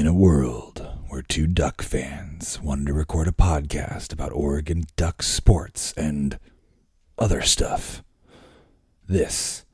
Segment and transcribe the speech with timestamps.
[0.00, 5.22] In a world where two Duck fans wanted to record a podcast about Oregon Duck
[5.22, 6.38] sports and
[7.18, 8.02] other stuff,
[9.06, 9.66] this,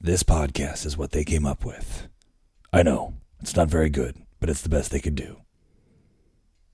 [0.00, 2.08] this podcast is what they came up with.
[2.72, 5.36] I know, it's not very good, but it's the best they could do.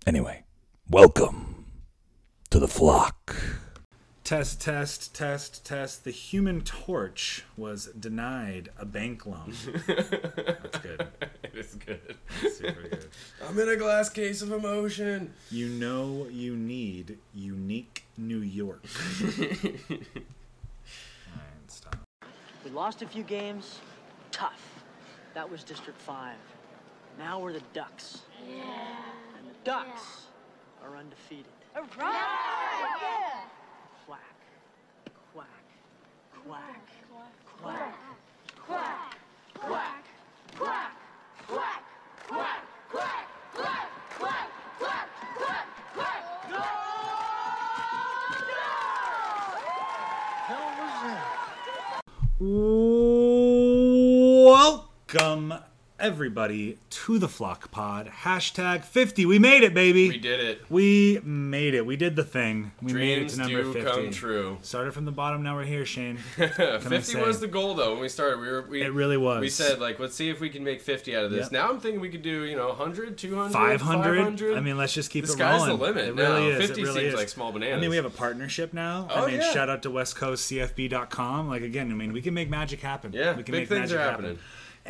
[0.06, 0.44] Anyway,
[0.88, 1.66] welcome
[2.48, 3.36] to the flock.
[4.30, 6.04] Test, test, test, test.
[6.04, 9.52] The human torch was denied a bank loan.
[9.88, 11.08] That's good.
[11.42, 12.14] It is good.
[12.48, 13.08] Super good.
[13.44, 15.32] I'm in a glass case of emotion.
[15.50, 18.84] You know you need unique New York.
[19.24, 19.98] Alright,
[21.66, 21.96] stop.
[22.64, 23.80] We lost a few games.
[24.30, 24.84] Tough.
[25.34, 26.36] That was District 5.
[27.18, 28.20] Now we're the Ducks.
[28.48, 28.62] Yeah.
[29.36, 30.26] And the Ducks
[30.84, 31.46] are undefeated.
[31.74, 31.90] Quack.
[31.90, 33.59] Quack.
[36.46, 36.86] Quack.
[37.62, 39.16] Quack.
[50.46, 51.26] Hell was that?
[55.14, 55.54] Welcome,
[56.00, 58.10] everybody, to the Flock Pod.
[58.22, 59.26] Hashtag 50.
[59.26, 60.08] We made it, baby.
[60.08, 60.62] We did it.
[60.70, 61.84] We made it.
[61.86, 62.72] We did the thing.
[62.82, 63.90] We made it Dreams to number do 50.
[63.90, 64.58] come true.
[64.62, 66.16] Started from the bottom, now we're here, Shane.
[66.36, 68.40] 50 was the goal though when we started.
[68.40, 69.40] We were we It really was.
[69.40, 71.44] We said like let's see if we can make 50 out of this.
[71.44, 71.52] Yep.
[71.52, 74.16] Now I'm thinking we could do, you know, 100, 200, 500.
[74.18, 74.56] 500.
[74.56, 75.78] I mean, let's just keep the it sky's rolling.
[75.78, 76.22] the limit It now.
[76.34, 76.66] really is.
[76.66, 77.18] 50 it really seems is.
[77.18, 77.76] like small bananas.
[77.76, 79.06] I mean, we have a partnership now.
[79.10, 79.52] Oh, I mean, yeah.
[79.52, 81.48] shout out to westcoastcfb.com.
[81.48, 83.12] Like, again, I mean, we can make magic happen.
[83.12, 84.38] Yeah, we can big make things magic are happen.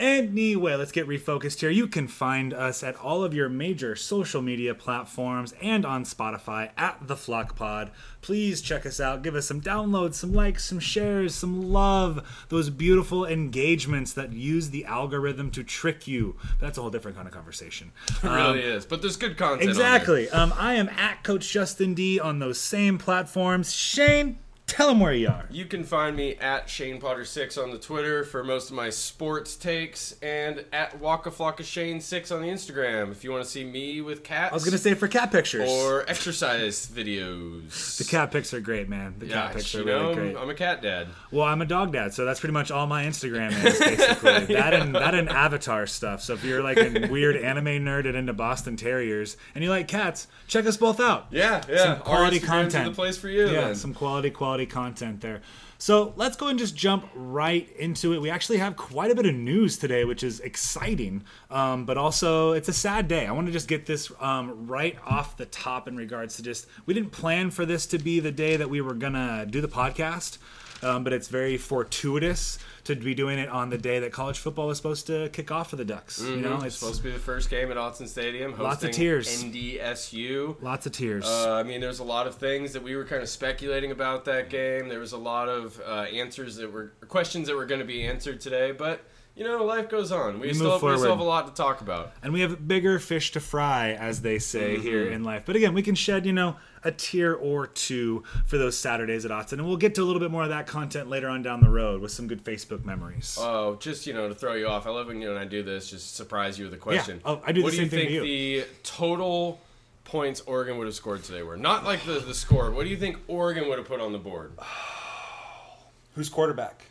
[0.01, 1.69] Anyway, let's get refocused here.
[1.69, 6.71] You can find us at all of your major social media platforms and on Spotify
[6.75, 7.91] at The Flock Pod.
[8.23, 9.21] Please check us out.
[9.23, 12.27] Give us some downloads, some likes, some shares, some love.
[12.49, 16.35] Those beautiful engagements that use the algorithm to trick you.
[16.59, 17.93] That's a whole different kind of conversation.
[18.09, 18.87] It really is.
[18.87, 19.69] But there's good content.
[19.69, 20.31] Exactly.
[20.31, 23.75] Um, I am at Coach Justin D on those same platforms.
[23.75, 24.39] Shane,
[24.71, 25.47] tell them where you are.
[25.51, 28.91] You can find me at Shane Potter six on the Twitter for most of my
[28.91, 33.51] sports takes, and at Waka Flocka Shane six on the Instagram if you want to
[33.51, 34.53] see me with cats.
[34.53, 35.69] I was gonna say for cat pictures.
[35.69, 37.99] or exercise videos.
[37.99, 39.15] the cat pics are great, man.
[39.19, 40.37] The yeah, cat pics are really know, great.
[40.37, 41.09] I'm a cat dad.
[41.31, 44.75] Well, I'm a dog dad, so that's pretty much all my Instagram is basically that
[44.75, 46.23] and that and Avatar stuff.
[46.23, 49.89] So if you're like a weird anime nerd and into Boston Terriers and you like
[49.89, 51.27] cats, check us both out.
[51.31, 51.85] Yeah, yeah.
[51.85, 52.87] Some quality content.
[52.87, 53.47] The place for you.
[53.47, 53.75] yeah, then.
[53.75, 55.43] some quality, quality content there.
[55.79, 58.21] So let's go and just jump right into it.
[58.21, 62.53] We actually have quite a bit of news today, which is exciting, um, but also
[62.53, 63.27] it's a sad day.
[63.27, 66.67] I want to just get this um, right off the top in regards to just
[66.85, 69.69] we didn't plan for this to be the day that we were gonna do the
[69.69, 70.37] podcast,
[70.83, 72.59] um, but it's very fortuitous
[72.99, 75.71] to be doing it on the day that college football was supposed to kick off
[75.71, 76.21] for the Ducks.
[76.21, 78.51] You know, it's it's supposed to be the first game at Autzen Stadium.
[78.51, 79.45] Hosting Lots of tears.
[79.45, 80.61] NDSU.
[80.63, 81.25] lots of tears.
[81.27, 84.25] Uh, I mean, there's a lot of things that we were kind of speculating about
[84.25, 84.89] that game.
[84.89, 88.05] There was a lot of uh, answers that were questions that were going to be
[88.05, 89.01] answered today, but
[89.37, 90.41] you know, life goes on.
[90.41, 92.13] We, We still, have, we still have a lot to talk about.
[92.23, 94.83] and we have bigger fish to fry, as they say Mm-hmm.
[94.83, 95.45] here in life.
[95.47, 99.31] But again, we can shed, you know, a tier or two for those Saturdays at
[99.31, 101.61] Autzen, and we'll get to a little bit more of that content later on down
[101.61, 103.37] the road with some good Facebook memories.
[103.41, 104.87] Oh, just you know, to throw you off.
[104.87, 107.21] I love when you know when I do this, just surprise you with a question.
[107.25, 109.61] Oh, I do the what same do you thing think to the total
[110.05, 111.57] points Oregon would have scored today were?
[111.57, 112.71] Not like the the score.
[112.71, 114.53] What do you think Oregon would have put on the board?
[116.15, 116.87] Who's quarterback?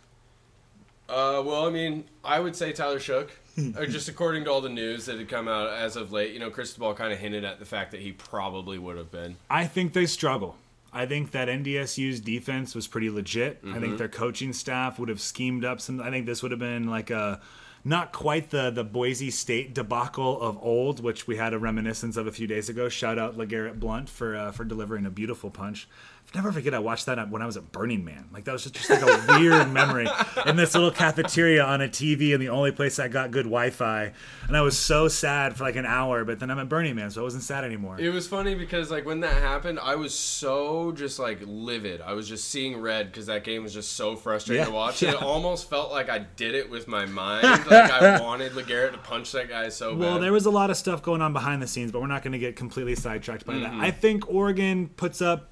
[1.09, 3.29] Uh, well, I mean, I would say Tyler Shough.
[3.77, 6.39] Or just according to all the news that had come out as of late, you
[6.39, 9.35] know, Cristobal kind of hinted at the fact that he probably would have been.
[9.49, 10.55] I think they struggle.
[10.91, 13.59] I think that NDSU's defense was pretty legit.
[13.63, 13.79] I Mm-hmm.
[13.81, 16.01] think their coaching staff would have schemed up some.
[16.01, 17.39] I think this would have been like a
[17.83, 22.27] not quite the the Boise State debacle of old, which we had a reminiscence of
[22.27, 22.89] a few days ago.
[22.89, 25.87] Shout out LeGarrette Blount for uh, for delivering a beautiful punch.
[26.35, 28.29] I'll never forget I watched that when I was at Burning Man.
[28.31, 30.07] Like that was just, just like a weird memory
[30.45, 34.13] in this little cafeteria on a TV and the only place I got good Wi-Fi.
[34.47, 37.09] And I was so sad for like an hour, but then I'm at Burning Man,
[37.09, 37.99] so I wasn't sad anymore.
[37.99, 41.99] It was funny because like when that happened, I was so just like livid.
[42.01, 45.01] I was just seeing red because that game was just so frustrating Yeah, to watch.
[45.01, 45.11] yeah.
[45.13, 47.65] It almost felt like I did it with my mind.
[47.69, 49.99] Like I wanted LeGarrette to punch that guy so bad.
[49.99, 52.23] Well, there was a lot of stuff going on behind the scenes, but we're not
[52.23, 53.77] going to get completely sidetracked by Mm-hmm.
[53.79, 53.85] that.
[53.85, 55.49] I think Oregon puts up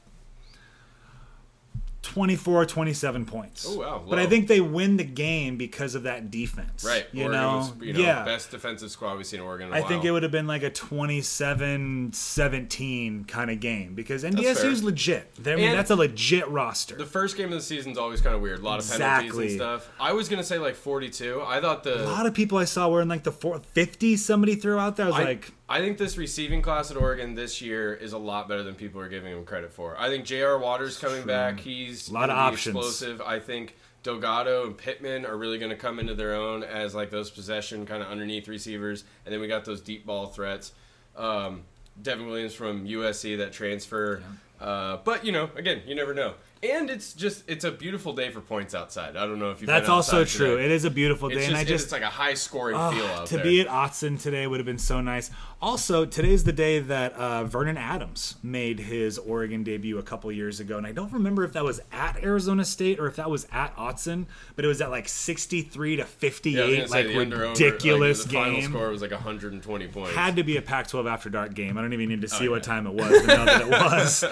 [2.03, 3.65] 24 27 points.
[3.67, 6.83] Oh, wow, But I think they win the game because of that defense.
[6.83, 7.05] Right.
[7.11, 8.23] You Oregon know, was, you know, yeah.
[8.23, 9.85] best defensive squad we've seen in Oregon in a I while.
[9.85, 14.83] I think it would have been like a 27 17 kind of game because NDSU's
[14.83, 15.31] legit.
[15.45, 16.95] I mean, that's a legit roster.
[16.95, 18.59] The first game of the season's always kind of weird.
[18.59, 19.89] A lot of penalties and stuff.
[20.00, 21.43] I was gonna say like 42.
[21.45, 24.17] I thought the a lot of people I saw were in like the four, 50
[24.17, 25.07] somebody threw out there.
[25.07, 28.17] I was I, like, I think this receiving class at Oregon this year is a
[28.17, 30.00] lot better than people are giving him credit for.
[30.00, 30.57] I think J.R.
[30.57, 31.59] Waters coming back.
[31.59, 32.75] He's A lot of options.
[32.75, 33.21] explosive.
[33.21, 37.09] I think Delgado and Pittman are really going to come into their own as like
[37.09, 40.71] those possession kind of underneath receivers, and then we got those deep ball threats.
[41.15, 41.63] Um,
[42.01, 44.21] Devin Williams from USC that transfer,
[44.61, 46.35] uh, but you know, again, you never know.
[46.63, 49.15] And it's just it's a beautiful day for points outside.
[49.15, 50.56] I don't know if you've that's been also true.
[50.56, 50.65] today.
[50.65, 52.92] It is a beautiful day, It's and I just it's like a high scoring Oh,
[52.92, 53.44] feel out to there.
[53.44, 55.30] be at Autzen today would have been so nice.
[55.59, 60.59] Also, today's the day that uh, Vernon Adams made his Oregon debut a couple years
[60.59, 63.48] ago, and I don't remember if that was at Arizona State or if that was
[63.51, 64.25] at Autzen,
[64.56, 68.62] but it was at like sixty-three to Yeah, fifty-eight, gonna like ridiculous like, the final
[68.62, 70.15] score was like 120 points.
[70.15, 71.77] Had to be a Pac-12 after dark game.
[71.77, 73.69] I don't even need to see Oh, what time it was to know that it
[73.69, 74.24] was.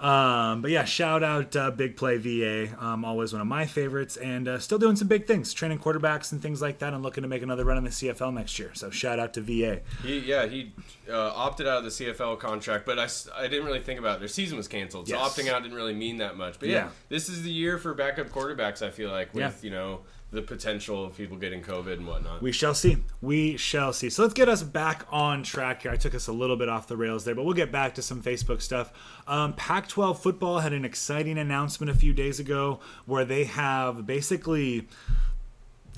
[0.00, 4.16] um, but yeah, shout out uh, Big Play VA, um, always one of my favorites,
[4.16, 7.22] and uh, still doing some big things, training quarterbacks and things like that, and looking
[7.22, 8.70] to make another run in the CFL next year.
[8.74, 9.80] So shout out to VA.
[10.02, 10.72] He, yeah, he
[11.10, 14.18] uh, opted out of the CFL contract, but I, I didn't really think about it.
[14.20, 15.36] Their season was canceled, so Yes.
[15.38, 16.58] opting out didn't really mean that much.
[16.58, 16.88] But yeah, Yeah.
[17.08, 18.80] this is the year for backup quarterbacks.
[18.86, 19.52] I feel like with Yeah.
[19.62, 20.00] you know
[20.30, 22.42] the potential of people getting COVID and whatnot.
[22.42, 22.98] We shall see.
[23.22, 24.10] We shall see.
[24.10, 25.90] So let's get us back on track here.
[25.90, 28.02] I took us a little bit off the rails there, but we'll get back to
[28.02, 28.92] some Facebook stuff.
[29.26, 34.06] Um, Pac 12 football had an exciting announcement a few days ago where they have
[34.06, 34.88] basically.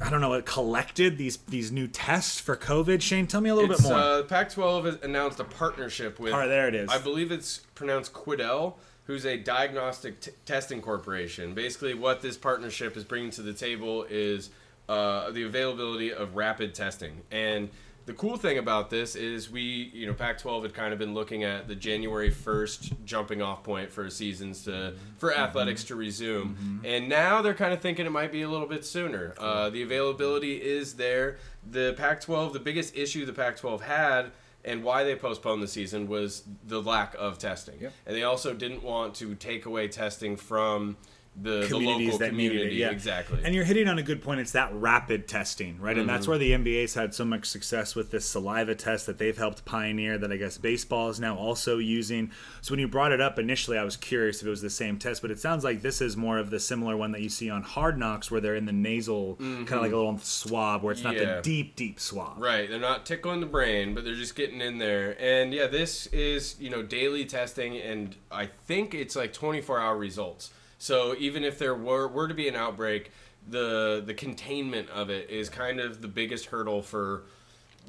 [0.02, 0.40] I don't know.
[0.40, 3.02] Collected these these new tests for COVID.
[3.02, 3.98] Shane, tell me a little It's, bit more.
[3.98, 6.32] Uh, Pac-12 has announced a partnership with.
[6.32, 6.88] All right, there it is.
[6.88, 8.76] I believe it's pronounced Quidel,
[9.10, 11.52] who's a diagnostic t- testing corporation.
[11.52, 14.50] Basically, what this partnership is bringing to the table is
[14.88, 17.22] uh, the availability of rapid testing.
[17.32, 17.70] And
[18.06, 21.42] the cool thing about this is we, you know, Pac-12 had kind of been looking
[21.42, 27.08] at the January 1st jumping off point for seasons to for athletics to resume, and
[27.08, 29.34] now they're kind of thinking it might be a little bit sooner.
[29.38, 31.38] Uh, the availability is there.
[31.68, 34.30] The Pac-12, the biggest issue the Pac-12 had
[34.64, 37.80] and why they postponed the season was the lack of testing.
[38.06, 40.96] And they also didn't want to take away testing from
[41.40, 42.76] the, the communities local that needed community.
[42.76, 42.78] it.
[42.80, 43.40] Yeah, Exactly.
[43.44, 44.40] And you're hitting on a good point.
[44.40, 45.96] It's that rapid testing, right?
[45.96, 46.06] And Mm-hmm.
[46.16, 49.64] that's where the NBA's had so much success with this saliva test that they've helped
[49.64, 50.18] pioneer.
[50.18, 52.30] That I guess baseball is now also using.
[52.62, 54.98] So when you brought it up initially, I was curious if it was the same
[54.98, 57.48] test, but it sounds like this is more of the similar one that you see
[57.48, 60.92] on Hard Knocks, where they're in the nasal, kind of like a little swab, where
[60.92, 61.22] it's not Mm-hmm.
[61.28, 61.36] Yeah.
[61.36, 62.42] the deep, deep swab.
[62.42, 65.16] Right, they're not tickling the brain, but they're just getting in there.
[65.20, 70.50] And yeah, this is, you know, daily testing and I think it's like 24-hour results.
[70.80, 73.12] So even if there were were to be an outbreak,
[73.46, 77.24] the the containment of it is kind of the biggest hurdle for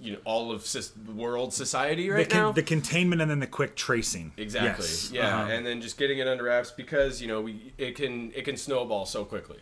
[0.02, 0.66] you know all of
[1.16, 2.52] world society The, right con- now.
[2.52, 4.34] the containment and then the quick tracing.
[4.36, 4.86] Exactly.
[4.88, 5.10] Yes.
[5.12, 5.52] Yeah, Uh-huh.
[5.54, 8.58] and then just getting it under wraps because you know we it can it can
[8.58, 9.60] snowball so quickly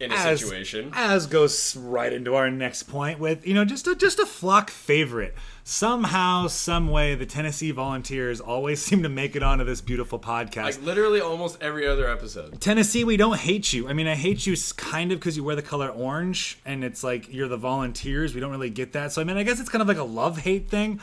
[0.00, 0.90] in a as, situation.
[0.94, 4.70] As goes right into our next point with you know just a just a flock
[4.70, 5.34] favorite.
[5.64, 10.62] Somehow, some way, the Tennessee Volunteers always seem to make it onto this beautiful podcast.
[10.62, 12.60] Like literally almost every other episode.
[12.60, 13.88] Tennessee, we don't hate you.
[13.88, 17.04] I mean, I hate you kind of because you wear the color orange, and it's
[17.04, 18.34] like you're the Volunteers.
[18.34, 19.12] We don't really get that.
[19.12, 21.00] So I mean, I guess it's kind of like a love hate thing.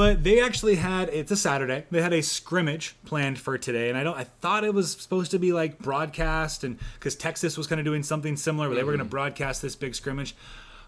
[0.00, 1.84] But they actually had it's a Saturday.
[1.90, 4.16] They had a scrimmage planned for today, and I don't.
[4.16, 7.84] I thought it was supposed to be like broadcast, and because Texas was kind of
[7.84, 9.10] doing something similar, where they were going to mm-hmm.
[9.10, 10.34] broadcast this big scrimmage.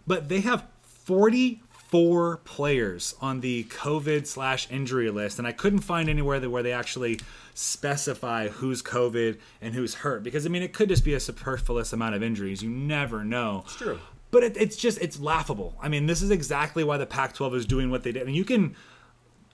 [0.07, 6.09] But they have 44 players on the COVID slash injury list, and I couldn't find
[6.09, 7.21] anywhere that where they actually
[7.53, 10.23] specify who's COVID and who's hurt.
[10.23, 12.63] Because I mean, it could just be a superfluous amount of injuries.
[12.63, 13.65] You never know.
[13.67, 13.99] It's true.
[14.31, 15.77] But it, it's just it's laughable.
[15.83, 18.47] I mean, this is exactly why the Pac-12 is doing what they did, and you
[18.47, 18.75] can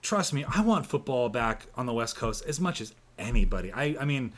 [0.02, 0.44] trust me.
[0.44, 3.72] I want football back on the West Coast as much as anybody.
[3.72, 4.32] I I mean.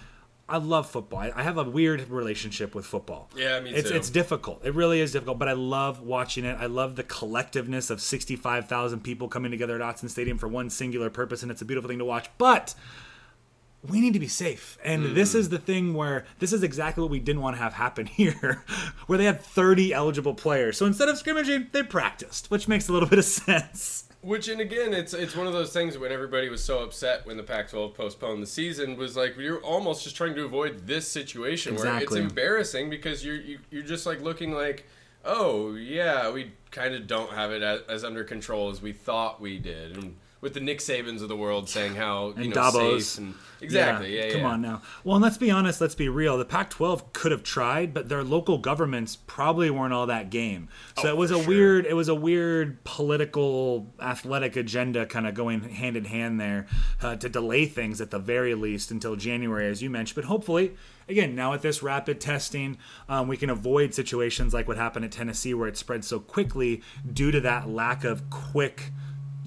[0.53, 1.21] I love football.
[1.21, 3.31] I I have a weird relationship with football.
[3.37, 3.95] Yeah, me It's too.
[3.95, 4.65] it's difficult.
[4.65, 6.57] It really is difficult, but I love watching it.
[6.59, 11.09] I love the collectiveness of 65,000 people coming together at Autzen Stadium for one singular
[11.09, 12.29] purpose, and it's a beautiful thing to watch.
[12.37, 12.75] But
[13.89, 14.77] we need to be safe.
[14.85, 15.15] And mm.
[15.15, 18.07] this is the thing where this is exactly what we didn't want to have happen
[18.21, 18.65] here,
[19.07, 20.77] where they had 30 eligible players.
[20.77, 24.05] So instead of scrimmaging, they practiced, which makes a little bit of sense.
[24.23, 27.39] Which, and again, it's it's one of those things when everybody was so upset when
[27.39, 31.75] the Pac-12 postponed the season was like you're almost just trying to avoid this situation
[31.75, 34.85] where it's embarrassing because you're you, you're just like looking like,
[35.25, 39.41] oh yeah, we kind of don't have it as, as under control as we thought
[39.41, 39.97] we did.
[39.97, 43.07] And with the Nick Sabans of the world saying how you And know Davos.
[43.09, 44.33] safe and exactly, yeah, yeah.
[44.33, 44.81] Come on now.
[45.05, 45.81] Well, and let's be honest.
[45.81, 46.39] Let's be real.
[46.39, 50.69] The Pac-12 could have tried, but their local governments probably weren't all that game.
[50.99, 51.47] So Oh, it was a sure.
[51.49, 51.87] weird.
[51.87, 56.67] It was a weird political, athletic agenda kind of going hand in hand there
[57.03, 60.15] uh, to delay things at the very least until January, as you mentioned.
[60.17, 60.75] But hopefully.
[61.09, 62.79] Again, now with this rapid testing,
[63.09, 66.83] um, we can avoid situations like what happened at Tennessee, where it spread so quickly
[67.13, 68.93] due to that lack of quick,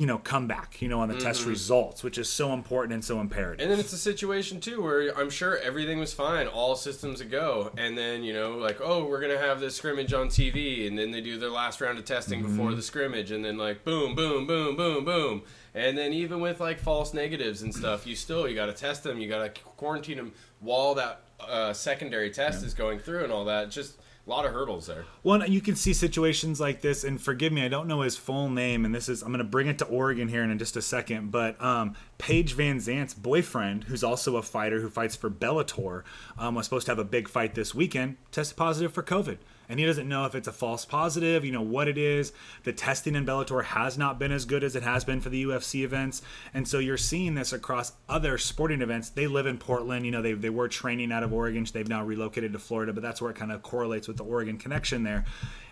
[0.03, 3.22] you know, comeback, you know, on the test results, which is so important and so
[3.22, 3.62] imperative.
[3.63, 7.25] And then it's a situation too where I'm sure everything was fine, all systems a
[7.25, 11.00] go, and then you know like oh we're gonna have this scrimmage on TV, and
[11.00, 14.13] then they do their last round of testing before the scrimmage, and then like boom,
[14.13, 15.43] boom, boom, boom, boom,
[15.74, 19.05] and then even with like false negatives and stuff, you still you got to test
[19.05, 23.31] them, you got to quarantine them while that uh, secondary test is going through and
[23.31, 23.72] all that.
[23.72, 25.06] Just a lot of hurdles there.
[25.22, 28.50] Well, you can see situations like this, and forgive me, I don't know his full
[28.50, 30.82] name, and this is I'm going to bring it to Oregon here in just a
[30.82, 31.32] second.
[31.32, 36.03] But um, Paige VanZant's boyfriend, who's also a fighter who fights for Bellator,
[36.38, 39.39] um, was supposed to have a big fight this weekend, tested positive for COVID,
[39.70, 42.34] and he doesn't know if it's a false positive, you know what it is.
[42.63, 45.43] The testing in Bellator has not been as good as it has been for the
[45.43, 46.22] UFC events,
[46.53, 49.10] and so you're seeing this across other sporting events.
[49.10, 52.03] They live in Portland, you know, they they were training out of Oregon, they've now
[52.03, 55.25] relocated to Florida, but that's where it kind of correlates with the Oregon connection there.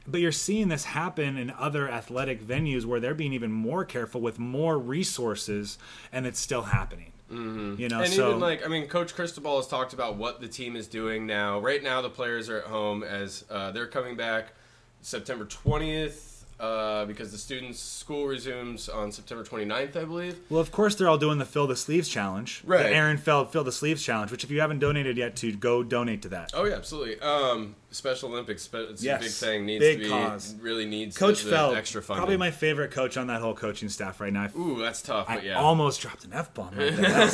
[0.08, 4.22] But you're seeing this happen in other athletic venues where they're being even more careful
[4.22, 5.78] with more resources,
[6.12, 7.12] and it's still happening.
[7.32, 7.82] Mm-hmm.
[7.82, 10.48] You know, And so even like, I mean, Coach Cristobal has talked about what the
[10.48, 11.60] team is doing now.
[11.60, 14.54] Right now, the players are at home as uh, they're coming back
[15.02, 16.31] September 20th
[16.62, 20.40] uh, because the students' school resumes on September 29th, I believe.
[20.50, 22.84] Well, of course, they're all doing the fill the sleeves challenge, Right.
[22.84, 24.30] The Aaron Feld fill the sleeves challenge.
[24.32, 26.52] Which, if you haven't donated yet, to go donate to that.
[26.54, 27.20] Oh yeah, absolutely.
[27.20, 29.20] Um, Special Olympics, it's Yes.
[29.20, 29.66] a big thing.
[29.66, 30.56] Needs Big to be cause.
[30.62, 32.20] really needs Coach the, the Feld, extra funding.
[32.22, 34.44] probably my favorite coach on that whole coaching staff right now.
[34.44, 35.60] I- Ooh, that's tough, I but yeah.
[35.60, 36.70] almost dropped an f bomb.
[36.78, 37.26] Right there.
[37.28, 37.34] That's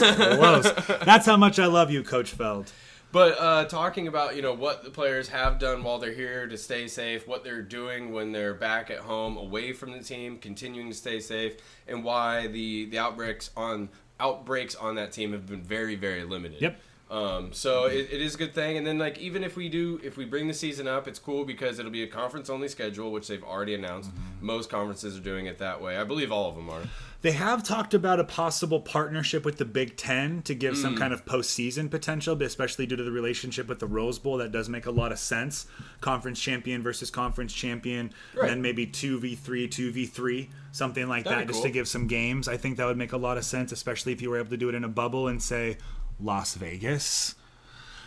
[0.73, 0.99] close.
[1.05, 2.71] That's how much I love you, Coach Feld.
[3.11, 6.57] But uh, talking about you know what the players have done while they're here to
[6.57, 10.89] stay safe, what they're doing when they're back at home away from the team, continuing
[10.89, 11.55] to stay safe,
[11.87, 16.61] and why the the outbreaks on outbreaks on that team have been very very limited.
[16.61, 16.79] Yep.
[17.09, 19.99] Um, so it, it is a good thing, and then like even if we do,
[20.03, 23.11] if we bring the season up, it's cool because it'll be a conference only schedule,
[23.13, 24.11] which they've already announced.
[24.41, 25.97] Most conferences are doing it that way.
[25.97, 26.81] I believe all of them are.
[27.21, 30.81] They have talked about a possible partnership with the Big Ten to give Mm.
[30.81, 34.37] some kind of postseason potential, especially due to the relationship with the Rose Bowl.
[34.37, 35.65] That does make a lot of sense.
[35.99, 38.43] Conference champion versus conference champion, Right.
[38.43, 41.63] and then maybe 2v3, 2v3, something like That'd that, just cool.
[41.63, 42.47] to give some games.
[42.47, 44.57] I think that would make a lot of sense, especially if you were able to
[44.57, 45.77] do it in a bubble and say
[46.19, 47.33] Las Vegas.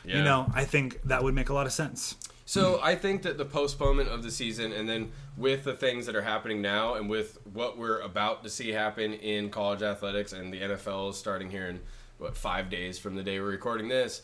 [0.05, 2.15] You know, I think that would make a lot of sense.
[2.51, 6.17] So I think that the postponement of the season, and then with the things that
[6.17, 10.53] are happening now, and with what we're about to see happen in college athletics, and
[10.53, 11.79] the NFL is starting here in
[12.19, 14.23] what five days from the day we're recording this,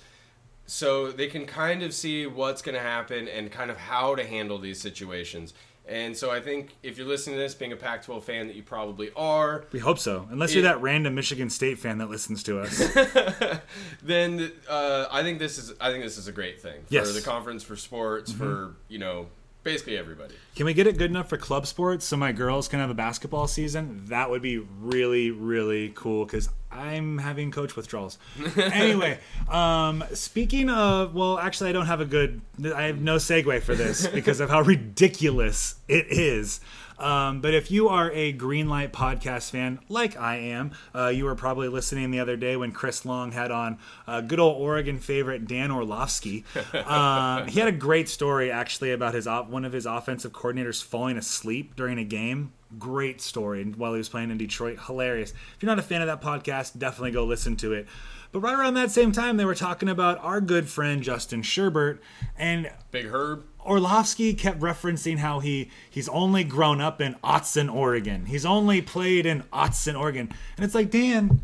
[0.67, 4.27] so they can kind of see what's going to happen and kind of how to
[4.27, 5.55] handle these situations.
[5.89, 8.63] And so I think if you're listening to this, being a Pac-12 fan that you
[8.65, 12.59] probably are, We hope so, unless you're that random Michigan State fan that listens to
[12.61, 12.77] us.
[14.03, 17.15] then uh, I think this is I think this is a great thing for Yes.
[17.15, 19.29] the conference, for sports, for you know
[19.63, 20.35] basically everybody.
[20.55, 22.95] Can we get it good enough for club sports so my girls can have a
[22.95, 24.05] basketball season?
[24.07, 28.19] That would be really, really cool because I'm having coach withdrawals.
[28.57, 29.19] anyway,
[29.51, 32.41] um, speaking of, well, actually, I don't have a good,
[32.75, 36.61] I have no segue for this because of how ridiculous it is.
[36.99, 41.35] Um, but if you are a Greenlight podcast fan, like I am, uh, you were
[41.35, 45.47] probably listening the other day when Chris Long had on uh, good old Oregon favorite
[45.47, 46.45] Dan Orlovsky.
[46.73, 50.83] Um, he had a great story actually about his op- one of his offensive coordinators
[50.83, 52.53] falling asleep during a game.
[52.79, 54.79] Great story while he was playing in Detroit.
[54.87, 55.31] Hilarious.
[55.31, 57.87] If you're not a fan of that podcast, definitely go listen to it.
[58.33, 61.99] But right around that same time, they were talking about our good friend Justin Sherbert,
[62.37, 63.45] and Big Herb.
[63.65, 68.27] Orlovsky kept referencing how he he's only grown up in Autzen, Oregon.
[68.27, 70.33] He's only played in Autzen, Oregon.
[70.57, 71.41] And it's like, Dan,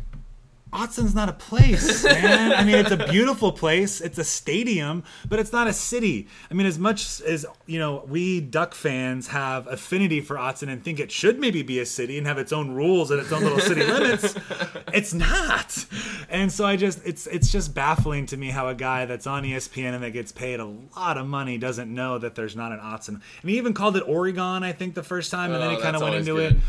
[0.73, 2.51] Autzen's not a place, man.
[2.53, 4.01] I mean, it's a beautiful place.
[4.01, 6.27] It's a stadium, but it's not a city.
[6.49, 10.83] I mean, as much as, you know, we Duck fans have affinity for Autzen and
[10.83, 13.43] think it should maybe be a city and have its own rules and its own
[13.43, 14.35] little city limits,
[14.93, 15.85] it's not.
[16.29, 19.43] And so I just it's it's just baffling to me how a guy that's on
[19.43, 20.65] ESPN and that gets paid a
[20.95, 23.21] lot of money doesn't know that there's not an Autzen.
[23.41, 25.81] And he even called it Oregon, I think, the first time, and then Oh, he
[25.81, 26.53] kind of went into good.
[26.53, 26.59] it.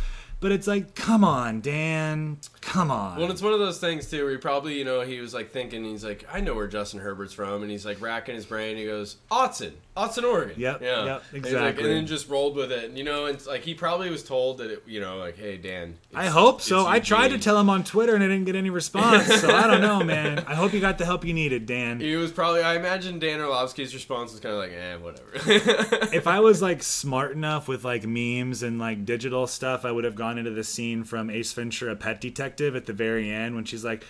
[0.44, 2.36] But it's like, come on, Dan.
[2.60, 3.18] Come on.
[3.18, 5.52] Well, it's one of those things too, where he probably, you know, he was like
[5.52, 8.76] thinking, he's like, I know where Justin Herbert's from, and he's like racking his brain.
[8.76, 9.72] He goes, Autzen.
[9.96, 10.54] Austin, Oregon.
[10.58, 11.04] Yep, Yeah.
[11.04, 11.84] yep, And like- exactly.
[11.84, 12.84] and then just rolled with it.
[12.86, 15.56] And, you know, it's like he probably was told that, it, you know, like, hey,
[15.56, 15.98] Dan.
[16.12, 16.84] I hope so.
[16.84, 19.26] I tried to tell him on Twitter and I didn't get any response.
[19.40, 20.40] So I don't know, man.
[20.48, 22.00] I hope you got the help you needed, Dan.
[22.00, 25.30] He was probably, I imagine Dan Orlovsky's response was kind of like, eh, whatever.
[26.12, 30.02] if I was like smart enough with like memes and like digital stuff, I would
[30.02, 33.64] have gone into the scene from Ace Ventura: Pet Detective at the very end when
[33.64, 34.04] she's like,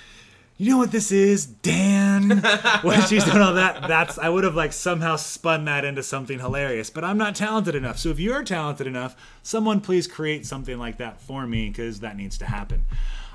[0.57, 2.43] "You know what this is, Dan?"
[2.83, 6.39] when she's doing all that, that's I would have like somehow spun that into something
[6.39, 6.91] hilarious.
[6.91, 7.99] But I'm not talented enough.
[7.99, 12.17] So if you're talented enough, someone please create something like that for me because that
[12.17, 12.85] needs to happen.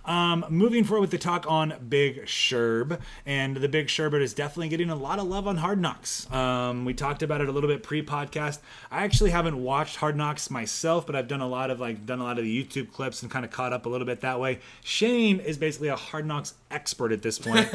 [0.06, 4.70] Um, moving forward with the talk on Big Sherb, and the Big Sherbert is definitely
[4.70, 6.32] getting a lot of love on Hard Knocks.
[6.32, 8.58] Um, we talked about it a little bit pre-podcast.
[8.90, 12.20] I actually haven't watched Hard Knocks myself, but I've done a lot of like done
[12.20, 14.40] a lot of the YouTube clips and kind of caught up a little bit that
[14.40, 14.60] way.
[14.84, 17.68] Shane is basically a Hard Knocks expert at this point,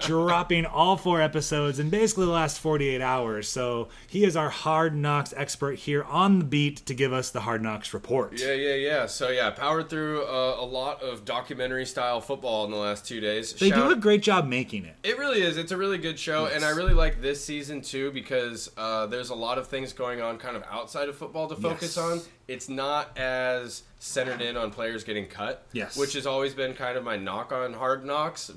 [0.00, 3.48] dropping all four episodes in basically the last 48 hours.
[3.48, 7.40] So he is our Hard Knocks expert here on the beat to give us the
[7.40, 8.38] Hard Knocks report.
[8.38, 9.06] Yeah, yeah, yeah.
[9.06, 13.20] So yeah, powered through uh, a lot of documentary style football in the last two
[13.20, 13.52] days.
[13.54, 14.96] They do a great job making it.
[15.02, 15.56] It really is.
[15.56, 19.30] It's a really good show, and I really like this season too because uh, there's
[19.30, 21.98] a lot of things going on kind of outside of football to focus Yes.
[21.98, 22.20] on.
[22.48, 25.96] It's not as centered in on players getting cut, Yes.
[25.96, 28.50] which has always been kind of my knock on Hard Knocks.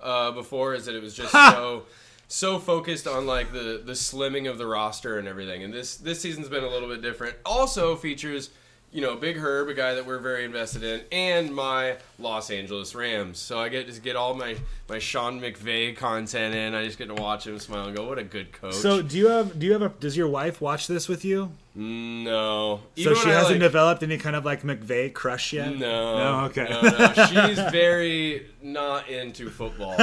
[0.00, 1.84] Uh, before is that it was just so
[2.28, 6.20] so focused on like the the slimming of the roster and everything, and this this
[6.20, 7.36] season's been a little bit different.
[7.44, 8.50] Also features.
[8.90, 12.94] You know, Big Herb, a guy that we're very invested in, and my Los Angeles
[12.94, 13.38] Rams.
[13.38, 14.56] So I get to get all my
[14.88, 16.74] my Sean McVay content in.
[16.74, 19.18] I just get to watch him smile and go, "What a good coach." So do
[19.18, 21.52] you have do you have a does your wife watch this with you?
[21.80, 25.78] No, So she hasn't like- developed any kind of like McVay crush yet.
[25.78, 26.66] No, No, okay.
[26.68, 27.12] no, no.
[27.26, 29.94] She's very not into football.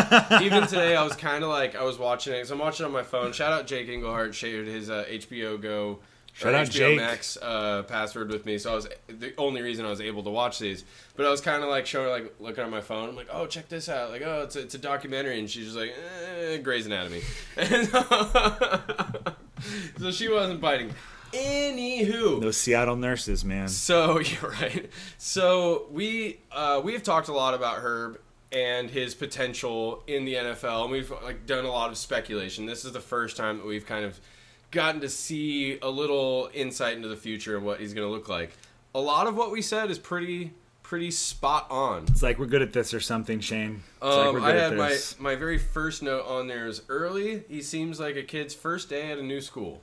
[0.41, 2.48] Even today, I was kind of like I was watching it.
[2.48, 3.34] So I'm watching it on my phone.
[3.34, 6.00] Shout out Jake Englehart shared his uh, HBO Go.
[6.32, 6.98] Shout out HBO Jake.
[6.98, 10.29] Max uh, password with me, so I was the only reason I was able to
[10.29, 10.86] watch these.
[11.17, 13.10] But I was kind of like showing, like looking at my phone.
[13.10, 15.65] I'm like, "Oh, check this out!" Like, "Oh, it's a, it's a documentary," and she's
[15.65, 15.94] just like,
[16.41, 17.22] eh, "Grey's Anatomy,"
[20.00, 20.91] so she wasn't biting.
[21.35, 23.67] Anywho, Those Seattle nurses, man.
[23.67, 24.89] so you're right.
[25.17, 28.19] So we uh, we've talked a lot about Herb
[28.51, 32.65] and his potential in the NFL, and we've like done a lot of speculation.
[32.65, 34.19] This is the first time that we've kind of
[34.71, 38.27] gotten to see a little insight into the future and what he's going to look
[38.29, 38.51] like.
[38.93, 42.03] A lot of what we said is pretty pretty spot on.
[42.07, 43.81] It's like we're good at this or something, Shane.
[43.97, 45.19] It's like Um, we're I good at had my, this.
[45.19, 47.43] my very first note on there is early.
[47.50, 49.81] He seems like a kid's first day at a new school.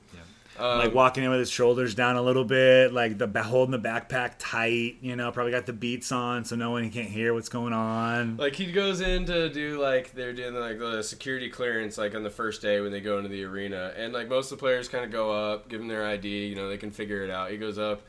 [0.63, 3.89] Um, like walking in with his shoulders down a little bit, like the holding the
[3.89, 4.99] backpack tight.
[5.01, 8.37] You know, probably got the beats on, so no one can't hear what's going on.
[8.37, 12.23] Like he goes in to do like they're doing like the security clearance like on
[12.23, 14.89] the first day when they go into the arena, and like most of the players
[14.89, 17.51] kind of go up, give them their ID, you know they can figure it out.
[17.51, 18.03] He goes up.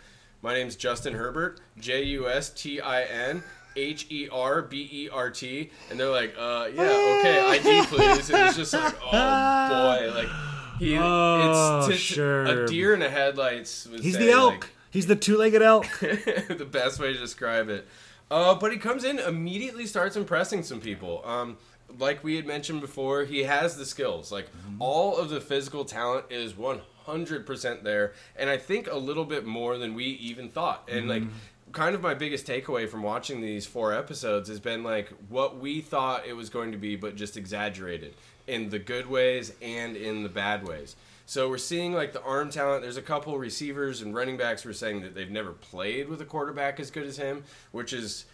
[0.43, 3.43] My name's Justin Herbert, J U S T I N.
[3.75, 8.29] H E R B E R T, and they're like, uh, yeah, okay, ID, please.
[8.29, 10.29] And it's just like, oh boy, like
[10.79, 12.43] he, Oh, it's t- sure.
[12.45, 13.87] a deer in the headlights.
[14.01, 14.51] He's say, the elk.
[14.53, 15.85] like, He's the two-legged elk.
[15.99, 17.87] the best way to describe it.
[18.29, 21.21] Uh, but he comes in, immediately starts impressing some people.
[21.25, 21.57] Um,
[21.99, 24.31] like we had mentioned before, he has the skills.
[24.31, 24.47] Like
[24.79, 29.77] all of the physical talent is 100% there, and I think a little bit more
[29.77, 30.87] than we even thought.
[30.91, 31.23] And like,
[31.71, 35.81] kind of my biggest takeaway from watching these four episodes has been like what we
[35.81, 38.13] thought it was going to be, but just exaggerated
[38.47, 40.95] in the good ways and in the bad ways.
[41.25, 42.81] So we're seeing like the arm talent.
[42.83, 46.21] There's a couple receivers and running backs who are saying that they've never played with
[46.21, 48.25] a quarterback as good as him, which is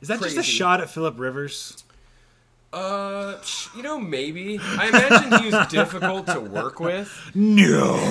[0.00, 1.84] Is that just a shot at Philip Rivers?
[2.72, 3.38] uh,
[3.74, 4.58] you know, maybe.
[4.60, 7.10] I imagine he's difficult to work with.
[7.34, 7.96] No.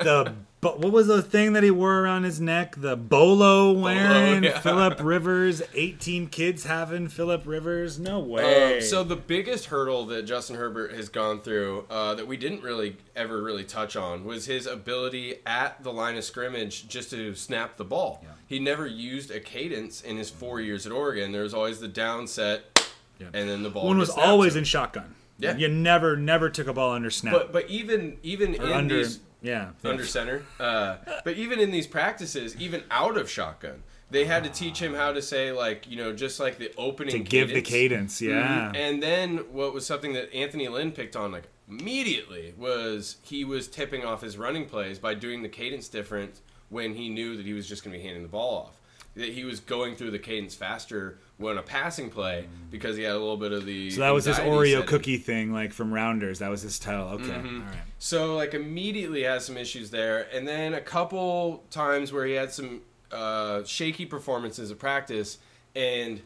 [0.00, 0.34] the
[0.66, 2.74] but what was the thing that he wore around his neck?
[2.76, 4.58] The bolo wearing yeah.
[4.58, 5.62] Philip Rivers.
[5.74, 8.00] Eighteen kids having Philip Rivers.
[8.00, 8.78] No way.
[8.78, 12.62] Um, so the biggest hurdle that Justin Herbert has gone through uh, that we didn't
[12.62, 17.36] really ever really touch on was his ability at the line of scrimmage just to
[17.36, 18.24] snap the ball.
[18.48, 21.30] He never used a cadence in his four years at Oregon.
[21.30, 23.86] There was always the down set, and then the ball.
[23.86, 24.60] one was always him.
[24.60, 25.14] in shotgun.
[25.38, 25.56] Yeah.
[25.56, 27.34] You never never took a ball under snap.
[27.34, 29.70] But but even even or in under these yeah.
[29.84, 30.42] under center.
[30.58, 34.94] Uh, but even in these practices, even out of shotgun, they had to teach him
[34.94, 38.18] how to say like you know just like the opening to give the cadence.
[38.18, 38.72] cadence, yeah.
[38.72, 38.76] Mhm.
[38.76, 43.68] And then what was something that Anthony Lynn picked on like immediately was he was
[43.68, 47.52] tipping off his running plays by doing the cadence different when he knew that he
[47.52, 48.80] was just going to be handing the ball off.
[49.14, 53.12] That he was going through the cadence faster when a passing play because he had
[53.12, 53.90] a little bit of the.
[53.90, 54.86] So that was his Oreo setting.
[54.88, 56.38] cookie thing, like from Rounders.
[56.38, 57.08] That was his tell.
[57.10, 57.60] Okay, Mm-hmm.
[57.62, 57.76] all right.
[57.98, 62.52] So like immediately has some issues there, and then a couple times where he had
[62.52, 62.80] some
[63.12, 65.38] uh, shaky performances of practice,
[65.74, 66.20] and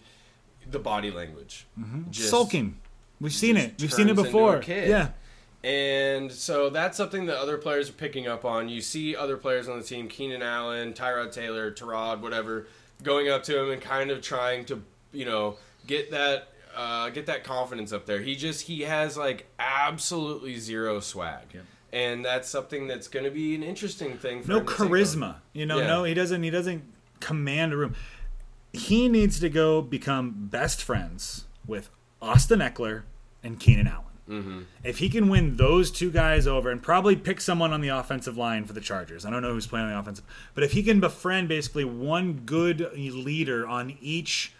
[0.71, 1.67] the body language,
[2.11, 2.77] just Sulking.
[3.21, 3.75] We've seen it.
[3.81, 4.63] We've seen it turns into a before.
[4.67, 5.09] Yeah.
[5.63, 8.69] And so that's something that other players are picking up on.
[8.71, 12.67] You see other players on the team, Keenan Allen, Tyrod Taylor, Terod, whatever,
[13.03, 17.27] going up to him and kind of trying to, you know, get that uh, get
[17.27, 18.21] that confidence up there.
[18.21, 21.47] He just he has like absolutely zero swag.
[21.93, 25.37] And that's something that's going to be an interesting thing for no charisma.
[25.53, 25.89] You know, Yeah.
[25.89, 26.43] no, he doesn't.
[26.43, 26.85] He doesn't
[27.19, 27.95] command a room.
[28.73, 31.91] He needs to go become best friends with
[32.23, 33.03] Austin Ekeler
[33.43, 34.05] and Keenan Allen.
[34.29, 34.61] Mm-hmm.
[34.85, 38.37] If he can win those two guys over and probably pick someone on the offensive
[38.37, 40.85] line for the Chargers, I don't know who's playing on the offensive, but if he
[40.85, 44.53] can befriend basically one good leader on each,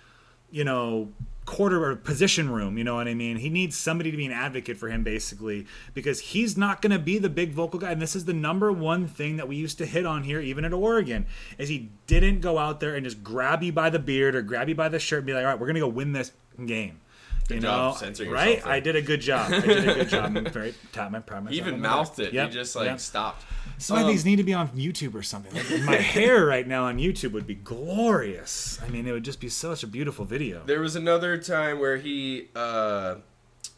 [0.51, 1.09] you know,
[1.47, 3.37] quarter or position room, you know what I mean?
[3.39, 6.99] He needs somebody to be an advocate for him basically because he's not going to
[6.99, 9.79] be the big vocal guy and this is the number one thing that we used
[9.79, 11.27] to hit on here even at Oregon
[11.59, 14.69] is he didn't go out there and just grab you by the beard or grab
[14.69, 16.33] you by the shirt and be like, "All right, we're going to go win this
[16.67, 17.01] game."
[17.57, 18.57] You job know, censoring right?
[18.57, 18.73] yourself.
[18.73, 19.53] I did a good job.
[19.53, 20.37] I did a good job.
[20.37, 21.97] I'm very tap my proud He even on the back.
[21.97, 22.33] mouthed it.
[22.33, 23.01] Yep, He just like yep.
[23.01, 23.45] stopped.
[23.79, 25.55] Some of Um, these need to be on YouTube or something.
[25.55, 28.79] Like, my hair right now on YouTube would be glorious.
[28.85, 30.63] I mean, it would just be such a beautiful video.
[30.67, 33.17] There was another time where he uh,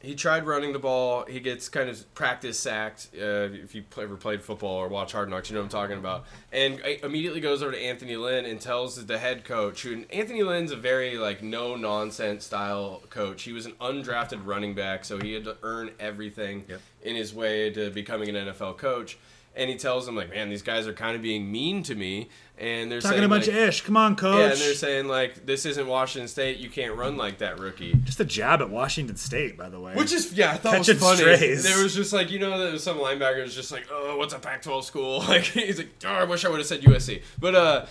[0.03, 1.25] he tried running the ball.
[1.27, 3.09] He gets kind of practice sacked.
[3.15, 5.71] Uh, if you play, ever played football or watch Hard Knocks, you know what I'm
[5.71, 6.25] talking about.
[6.53, 10.73] And immediately goes over to Anthony Lynn and tells the head coach, who Anthony Lynn's
[10.73, 13.45] a very like no nonsense style coach.
[13.45, 16.65] He was an undrafted running back, so he had to earn everything
[17.03, 19.19] in his way to becoming an NFL coach.
[19.55, 22.29] And he tells him like, man, these guys are kind of being mean to me,
[22.62, 23.81] and they're Talking saying a bunch like, of ish.
[23.81, 24.38] Come on, coach.
[24.38, 26.59] yeah, and they're saying like this isn't Washington State.
[26.59, 27.92] You can't run like that, rookie.
[28.05, 29.94] just a jab at Washington State, by the way.
[29.94, 31.37] Which is yeah, I thought Catching was funny.
[31.37, 31.64] strays.
[31.64, 34.33] There was just like you know there was some linebacker was just like oh what's
[34.33, 37.55] a Pac-12 school like he's like oh I wish I would have said USC but
[37.57, 37.87] uh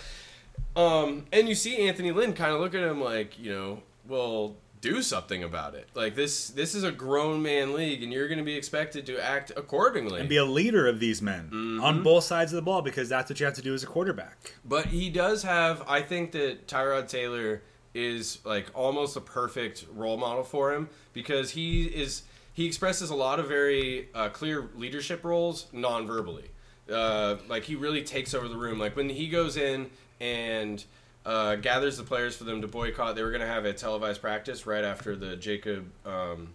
[0.74, 4.56] um and you see Anthony Lynn kind of look at him like you know well
[4.82, 8.36] do something about it like this this is a grown man league and you're going
[8.38, 11.82] to be expected to act accordingly and be a leader of these men Mm-hmm.
[11.82, 13.86] on both sides of the ball because that's what you have to do as a
[13.86, 14.54] quarterback.
[14.64, 15.82] But he does have.
[15.88, 17.62] I think that Tyrod Taylor
[17.94, 22.22] is like almost a perfect role model for him because he is.
[22.52, 26.50] He expresses a lot of very uh, clear leadership roles non-verbally.
[26.92, 28.78] Uh, like he really takes over the room.
[28.78, 29.90] Like when he goes in
[30.20, 30.84] and
[31.24, 33.16] uh, gathers the players for them to boycott.
[33.16, 35.90] They were going to have a televised practice right after the Jacob.
[36.04, 36.54] Um,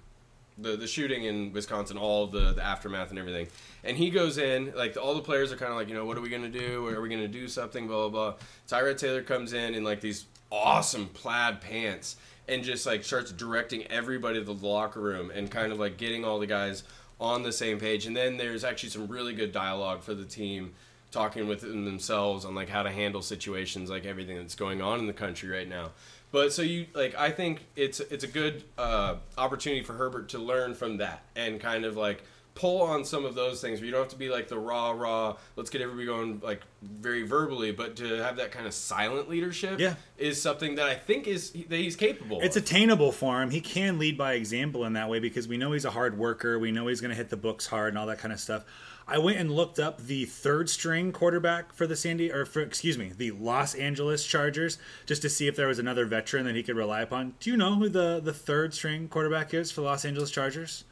[0.59, 3.47] the the shooting in Wisconsin, all the, the aftermath and everything.
[3.83, 6.17] And he goes in, like all the players are kind of like, you know, what
[6.17, 6.87] are we gonna do?
[6.87, 7.87] Are we gonna do something?
[7.87, 8.33] Blah blah blah.
[8.67, 12.15] Tyrod Taylor comes in in like these awesome plaid pants
[12.47, 16.23] and just like starts directing everybody to the locker room and kind of like getting
[16.25, 16.83] all the guys
[17.19, 18.05] on the same page.
[18.05, 20.73] And then there's actually some really good dialogue for the team
[21.11, 25.07] talking within themselves on like how to handle situations like everything that's going on in
[25.07, 25.91] the country right now.
[26.31, 30.39] But so you like I think it's it's a good uh, opportunity for Herbert to
[30.39, 33.91] learn from that and kind of like pull on some of those things where you
[33.91, 37.71] don't have to be like the raw raw let's get everybody going like very verbally
[37.71, 39.93] but to have that kind of silent leadership Yeah.
[40.17, 42.63] is something that I think is that he's capable It's of.
[42.63, 43.51] attainable for him.
[43.51, 46.57] He can lead by example in that way because we know he's a hard worker.
[46.57, 48.65] We know he's going to hit the books hard and all that kind of stuff.
[49.07, 52.97] I went and looked up the third string quarterback for the Sandy or for excuse
[52.97, 56.63] me, the Los Angeles Chargers just to see if there was another veteran that he
[56.63, 57.35] could rely upon.
[57.39, 60.83] Do you know who the the third string quarterback is for the Los Angeles Chargers?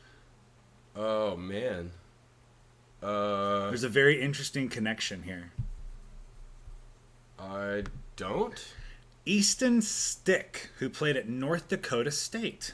[0.96, 1.92] oh man
[3.04, 5.52] uh, There's a very interesting connection here.
[7.38, 7.84] I
[8.16, 8.66] don't
[9.26, 12.74] Easton Stick, who played at North Dakota State.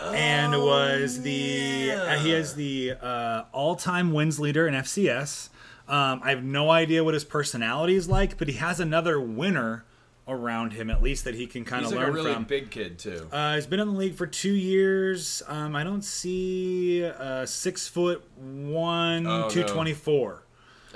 [0.00, 5.48] And was the uh, he is the uh, all-time wins leader in FCS.
[5.88, 9.84] Um, I have no idea what his personality is like, but he has another winner
[10.26, 12.44] around him at least that he can kind of like a learn really from.
[12.44, 15.42] big kid too Uh, he's been in the league for two years.
[15.46, 19.48] Um, I don't see uh, six foot one, Oh, no.
[19.50, 20.43] two twenty four.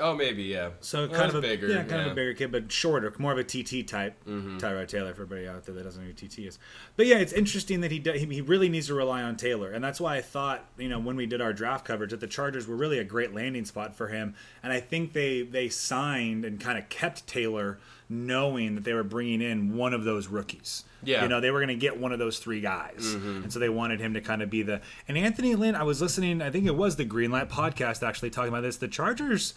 [0.00, 2.52] Oh maybe yeah So Well, kind of a bigger yeah, kind of a bigger kid,
[2.52, 4.16] but shorter, more of a TT type.
[4.26, 4.58] Mm-hmm.
[4.58, 6.58] Tyrod Taylor for everybody out there that doesn't know who TT is.
[6.96, 9.70] But yeah, it's interesting that he do, he he really needs to rely on Taylor,
[9.70, 12.26] and that's why I thought you know when we did our draft coverage that the
[12.26, 16.44] Chargers were really a great landing spot for him, and I think they they signed
[16.44, 17.78] and kind of kept Taylor
[18.10, 20.84] knowing that they were bringing in one of those rookies.
[21.02, 21.22] Yeah.
[21.22, 23.68] you know they were going to get one of those three guys, and so they
[23.68, 24.80] wanted him to kind of be the.
[25.06, 28.48] And Anthony Lynn, I was listening, I think it was the Greenlight podcast actually talking
[28.48, 28.78] about this.
[28.78, 29.54] The Chargers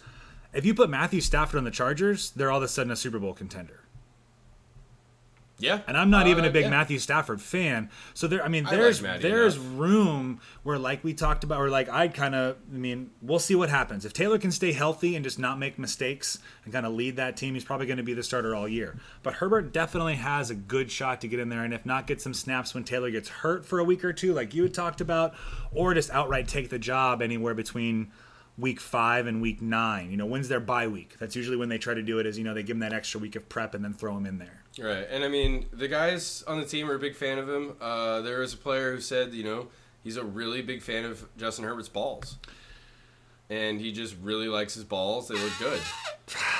[0.52, 3.18] If you put Matthew Stafford on the Chargers, they're all of a sudden a Super
[3.18, 3.80] Bowl contender.
[5.58, 6.70] Yeah, And I'm not even Uh, a big yeah.
[6.70, 7.88] Matthew Stafford fan.
[8.14, 9.78] So there I mean I like there's there's enough.
[9.78, 13.54] room where like we talked about or like I kind of I mean we'll see
[13.54, 14.04] what happens.
[14.04, 17.36] If Taylor can stay healthy and just not make mistakes and kind of lead that
[17.36, 18.96] team, he's probably going to be the starter all year.
[19.22, 22.20] But Herbert definitely has a good shot to get in there and if not get
[22.20, 25.00] some snaps when Taylor gets hurt for a week or two like you had talked
[25.00, 25.32] about
[25.70, 28.10] or just outright take the job anywhere between
[28.62, 30.10] week five and week nine.
[30.10, 31.16] You know, when's their bye week?
[31.18, 32.26] That's usually when they try to do it.
[32.26, 34.24] Is you know they give him that extra week of prep and then throw him
[34.24, 34.62] in there.
[34.78, 37.76] Right, and I mean the guys on the team are a big fan of him.
[37.80, 39.68] Uh, there was a player who said, you know,
[40.02, 42.38] he's a really big fan of Justin Herbert's balls,
[43.50, 45.28] and he just really likes his balls.
[45.28, 45.80] They look good,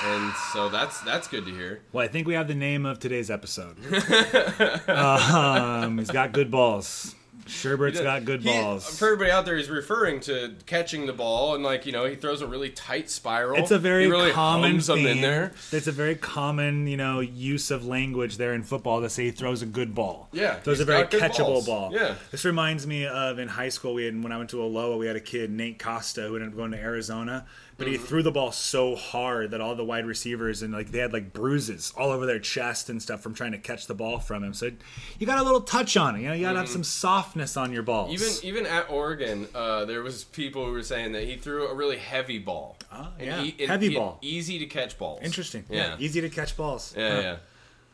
[0.03, 1.81] and so that's that's good to hear.
[1.93, 3.77] Well, I think we have the name of today's episode.
[4.89, 7.15] um, he's got good balls.
[7.47, 8.97] Sherbert's got good He- balls.
[8.97, 12.15] for everybody out there, he's referring to catching the ball and like you know he
[12.15, 13.57] throws a really tight spiral.
[13.59, 15.21] It's a very he really common homes in theme.
[15.21, 15.51] there.
[15.71, 19.31] It's a very common, you know, use of language there in football to say he
[19.31, 20.29] throws a good ball.
[20.31, 21.65] Yeah, throws a very catchable balls.
[21.67, 21.91] ball.
[21.93, 22.15] Yeah.
[22.31, 25.07] This reminds me of in high school we had when I went to Aloha we
[25.07, 27.45] had a kid Nate Costa who ended up going to Arizona,
[27.77, 27.91] but Mm-hmm.
[27.93, 31.11] he threw the ball so hard that all the wide receivers and like they had
[31.13, 34.43] like bruises all over their chest and stuff from trying to catch the ball from
[34.43, 34.53] him.
[34.53, 34.71] So
[35.19, 36.21] you got a little touch on it.
[36.21, 38.11] You know, you got to have some softness on your balls.
[38.13, 38.45] Mm-hmm.
[38.47, 41.73] Even even at Oregon, uh, there was people who were saying that he threw a
[41.73, 42.77] really heavy ball.
[42.91, 43.43] And yeah.
[43.43, 44.19] e- and Heavy e- ball.
[44.21, 45.19] easy to catch balls.
[45.23, 45.65] Interesting.
[45.69, 45.95] Yeah.
[45.99, 46.93] Easy to catch balls.
[46.95, 47.35] Yeah, yeah.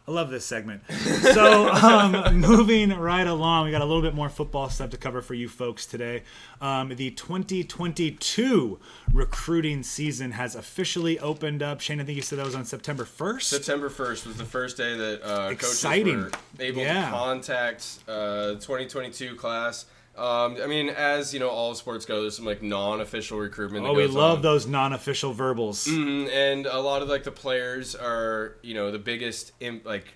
[0.10, 0.82] I love this segment.
[1.22, 5.22] So, um, moving right along, we got a little bit more football stuff to cover
[5.22, 6.24] for you folks today.
[6.62, 8.80] Um, the 2022
[9.14, 11.80] recruiting season has officially opened up.
[11.80, 13.44] Shane, I think you said that was on September 1st.
[13.44, 16.24] September 1st was the first day that uh, Exciting.
[16.24, 17.06] coaches were able Yeah.
[17.06, 19.86] to contact uh, 2022 class.
[20.20, 23.86] Um, I mean, as you know, all sports go, there's some like non-official recruitment.
[23.86, 24.42] that oh, we love on.
[24.42, 25.86] those non-official verbals.
[25.86, 30.16] Mhm, and a lot of like the players are you know the biggest im- like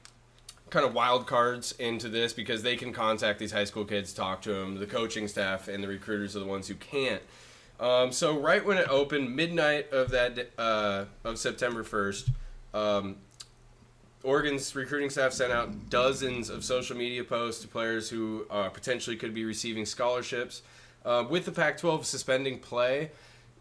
[0.70, 4.42] kind of wild cards into this because they can contact these high school kids talk
[4.42, 7.22] to them the coaching staff and the recruiters are the ones who can't
[7.80, 12.30] um, so right when it opened midnight of that uh, of september 1st
[12.74, 13.18] um,
[14.24, 19.16] Oregon's recruiting staff sent out dozens of social media posts to players who uh, potentially
[19.18, 20.62] could be receiving scholarships.
[21.06, 23.12] Uh, with the Pac 12 suspending play,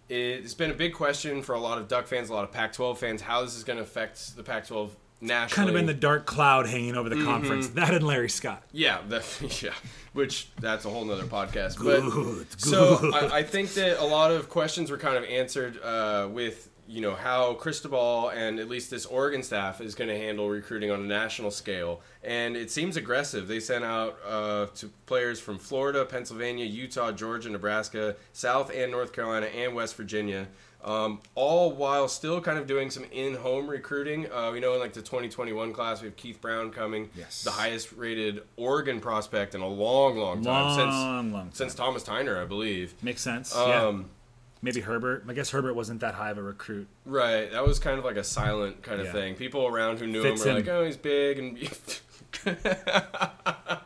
[0.08, 2.72] it's been a big question for a lot of Duck fans, a lot of Pac
[2.72, 5.56] 12 fans, how this is going to affect the Pac 12 nationally.
[5.56, 7.24] Kind of been the dark cloud hanging over the Mm-hmm.
[7.26, 7.68] conference.
[7.70, 8.62] That and Larry Scott.
[8.72, 9.24] Yeah, that,
[9.62, 9.72] yeah,
[10.12, 11.78] which that's a whole nother podcast.
[11.82, 13.10] But Good, so.
[13.12, 17.00] I, I think that a lot of questions were kind of answered uh, with you
[17.00, 21.00] know how Cristobal and at least this Oregon staff is going to handle recruiting on
[21.00, 23.48] a national scale, and it seems aggressive.
[23.48, 29.12] They sent out uh, to players from Florida, Pennsylvania, Utah, Georgia, Nebraska, South and North
[29.14, 30.48] Carolina, and West Virginia.
[30.84, 34.26] Um, all while still kind of doing some in-home recruiting.
[34.32, 37.44] Uh, we know in like the 2021 class we have Keith Brown coming, Yes.
[37.44, 41.50] the highest rated Oregon prospect in a long, long time Long, since long time.
[41.52, 42.94] since Thomas Tyner, I believe.
[43.00, 43.54] Makes sense.
[43.56, 43.92] yeah.
[44.64, 45.24] Maybe Herbert.
[45.28, 46.86] I guess Herbert wasn't that high of a recruit.
[47.04, 49.12] Right, that was kind of like a silent kind of Yeah.
[49.12, 49.34] thing.
[49.34, 50.64] People around who knew Fits him were in.
[50.66, 51.58] like, "Oh, he's big," and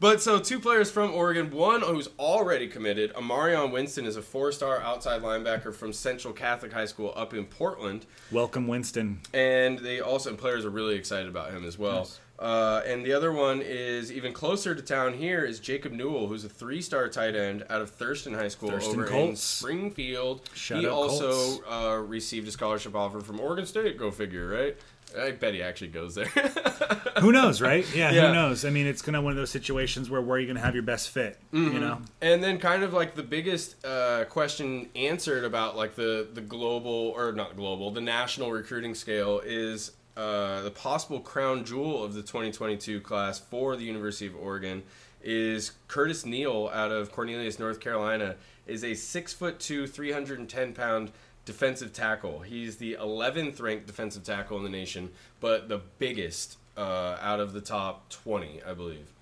[0.00, 1.50] but so two players from Oregon.
[1.50, 3.12] One who's already committed.
[3.14, 8.06] Amarion Winston is a four-star outside linebacker from Central Catholic High School up in Portland.
[8.30, 9.20] Welcome, Winston.
[9.34, 11.98] and they also and players are really excited about him as well.
[11.98, 12.20] Nice.
[12.42, 16.44] Uh, and the other one is even closer to town here is Jacob Newell, who's
[16.44, 20.50] a three-star tight end out of Thurston High School Thurston over in Springfield.
[20.52, 23.96] Shout he also uh, received a scholarship offer from Oregon State.
[23.96, 24.76] Go figure, right?
[25.16, 26.26] I bet he actually goes there.
[27.20, 27.86] Who knows, right?
[27.94, 28.28] Yeah, Yeah.
[28.28, 28.64] who knows?
[28.64, 30.62] I mean, it's kind of one of those situations where where are you going to
[30.62, 31.38] have your best fit?
[31.52, 31.74] Mm-hmm.
[31.74, 36.26] You know, And then kind of like the biggest uh, question answered about like the
[36.32, 42.02] the global or not global, the national recruiting scale is uh, the possible crown jewel
[42.04, 44.82] of the 2022 class for the University of Oregon
[45.22, 51.12] is Curtis Neal out of Cornelius, North Carolina, is a six foot two, 310 pound
[51.44, 52.40] defensive tackle.
[52.40, 57.52] He's the 11th ranked defensive tackle in the nation, but the biggest uh, out of
[57.52, 59.12] the top 20, I believe.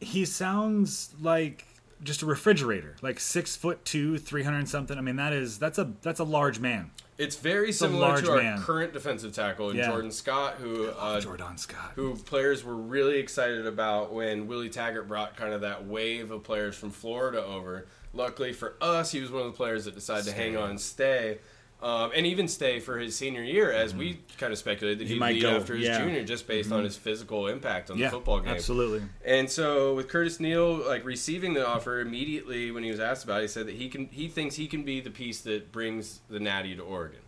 [0.00, 1.66] he sounds like
[2.02, 4.98] just a refrigerator, like six foot two, three hundred something.
[4.98, 6.90] I mean, that is that's a that's a large man.
[7.22, 8.58] It's very similar to our man.
[8.58, 9.86] current defensive tackle in Yeah.
[9.88, 11.92] Jordan Scott, who uh, Jordan Scott.
[11.94, 16.42] who players were really excited about when Willie Taggart brought kind of that wave of
[16.42, 17.86] players from Florida over.
[18.12, 20.80] Luckily for us, he was one of the players that decided to hang on and
[20.80, 21.38] stay.
[21.82, 25.08] Um, and even stay for his senior year, as we kind of speculated that Mm-hmm.
[25.08, 25.98] He he'd might leave go, after his yeah.
[25.98, 26.06] Mm-hmm.
[26.10, 28.52] junior, just based on his physical impact on yeah, the football game.
[28.54, 29.02] absolutely.
[29.24, 33.40] And so with Curtis Neal like receiving the offer immediately when he was asked about
[33.40, 36.20] it, he said that he can he thinks he can be the piece that brings
[36.30, 37.18] the Natty to Oregon.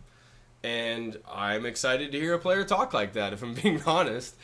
[0.63, 3.33] and I'm excited to hear a player talk like that.
[3.33, 4.35] If I'm being honest,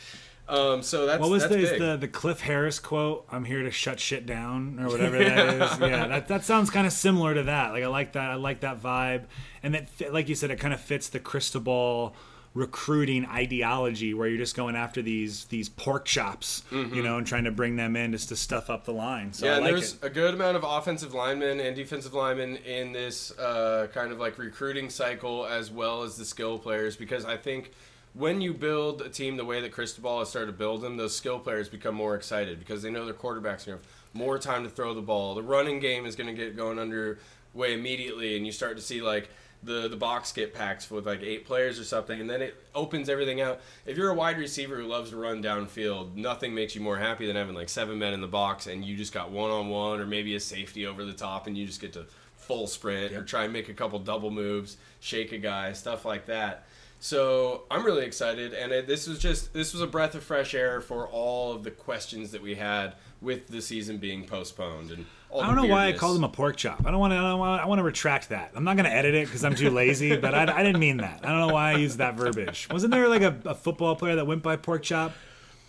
[0.52, 3.26] um, so that's What was that's the, the the Cliff Harris quote?
[3.32, 5.80] I'm here to shut shit down, or whatever that is.
[5.80, 7.72] Yeah, that, that sounds kind of similar to that.
[7.72, 8.32] Like I like that.
[8.32, 9.24] I like that vibe,
[9.64, 12.14] and that like you said, it kind of fits the crystal ball
[12.54, 17.46] recruiting ideology where you're just going after these these pork chops, you know, and trying
[17.46, 19.32] to bring them in just to stuff up the line.
[19.32, 19.54] So Mm-hmm.
[19.56, 20.00] yeah, like there's it.
[20.04, 24.38] a good amount of offensive linemen and defensive linemen in this uh, kind of like
[24.38, 27.72] recruiting cycle as well as the skill players because I think
[28.14, 31.16] when you build a team the way that Cristobal has started to build them, those
[31.16, 34.64] skill players become more excited because they know their quarterback's going to have more time
[34.64, 35.36] to throw the ball.
[35.36, 39.02] The running game is going to get going underway immediately, and you start to see
[39.02, 39.30] like
[39.64, 43.08] the the box get packed with like eight players or something, and then it opens
[43.08, 43.62] everything out.
[43.86, 47.28] If you're a wide receiver who loves to run downfield, nothing makes you more happy
[47.28, 50.00] than having like seven men in the box and you just got one on one
[50.02, 53.24] or maybe a safety over the top, and you just get to full sprint or
[53.24, 56.66] try and make a couple double moves, shake a guy, stuff like that.
[57.04, 60.54] So I'm really excited, and it, this was just this was a breath of fresh
[60.54, 64.92] air for all of the questions that we had with the season being postponed.
[64.92, 66.86] And all I don't know why I called him a pork chop.
[66.86, 67.18] I don't want to.
[67.18, 68.52] I, I want to retract that.
[68.54, 70.16] I'm not going to edit it because I'm too lazy.
[70.16, 71.22] but I, I didn't mean that.
[71.24, 72.68] I don't know why I used that verbiage.
[72.70, 75.12] Wasn't there like a, a football player that went by pork chop?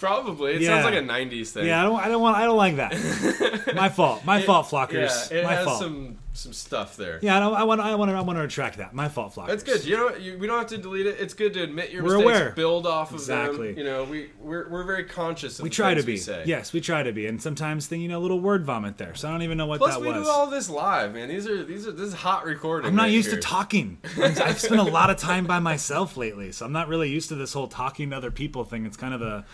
[0.02, 0.54] Probably.
[0.54, 0.68] It Yeah.
[0.82, 1.64] sounds like a '90s thing.
[1.66, 2.00] Yeah, I don't.
[2.00, 2.36] I don't want.
[2.36, 3.72] I don't like that.
[3.76, 4.24] My fault.
[4.24, 5.30] My fault, flockers.
[5.30, 5.78] Yeah, it My has fault.
[5.78, 7.18] some some stuff there.
[7.22, 7.80] Yeah, I, don't, I want.
[7.80, 8.16] I want to.
[8.16, 8.94] I want to retract that.
[8.94, 9.46] My fault, flockers.
[9.48, 9.84] That's good.
[9.84, 11.20] You know, you, we don't have to delete it.
[11.20, 12.50] It's good to admit your We're mistakes, aware.
[12.52, 13.68] build off of Exactly.
[13.68, 13.78] them.
[13.78, 16.14] You know, we we're, we're very conscious of We try to be.
[16.46, 19.14] Yes, we try to be, and sometimes think you know a little word vomit there.
[19.14, 20.06] So I don't even know what Plus, that was.
[20.08, 21.28] Plus, we do all this live, man.
[21.28, 22.88] These are these are this is hot recording.
[22.88, 23.36] I'm not right used here.
[23.36, 23.98] to talking.
[24.20, 27.36] I've spent a lot of time by myself lately, so I'm not really used to
[27.36, 28.84] this whole talking to other people thing.
[28.86, 29.44] It's kind of a,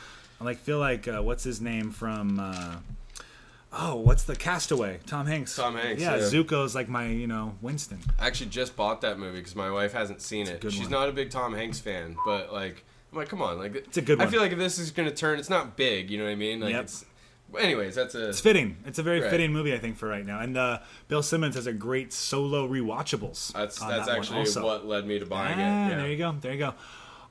[0.41, 2.77] I like feel like uh, what's his name from, uh,
[3.73, 5.01] oh, what's the Castaway?
[5.07, 5.57] Tom Hanks.
[5.57, 6.23] Tom Hanks, Yeah, yeah.
[6.23, 7.99] Zuko's like my, you know, Winston.
[8.19, 10.63] I actually just bought that movie because my wife hasn't seen it.
[10.63, 10.91] She's one.
[10.91, 14.03] not a big Tom Hanks fan, but like, I'm like, come on, like It's a
[14.03, 16.11] good I feel like if this is gonna turn, it's not big.
[16.11, 16.61] You know what I mean?
[16.61, 16.85] Like Yep.
[16.85, 17.05] it's.
[17.59, 18.29] Anyways, that's a.
[18.29, 18.77] It's fitting.
[18.85, 19.31] It's a very Right.
[19.31, 20.39] fitting movie, I think, for right now.
[20.41, 23.53] And uh, Bill Simmons has a great solo rewatchables.
[23.55, 25.91] That's that's that actually what led me to buying Ah, it.
[25.91, 25.97] Yeah.
[25.97, 26.37] There you go.
[26.39, 26.75] There you go.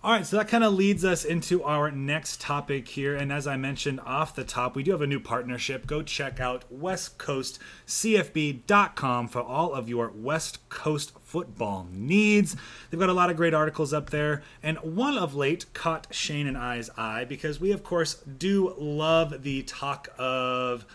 [0.08, 3.14] All right, so that kind of leads us into our next topic here.
[3.14, 5.86] And as I mentioned off the top, we do have a new partnership.
[5.86, 12.56] Go check out westcoastcfb.com for all of your West Coast football needs.
[12.90, 14.44] They've got a lot of great articles up there.
[14.64, 19.44] And one of late caught Shane and I's eye because we, of course, do love
[19.44, 20.86] the talk of.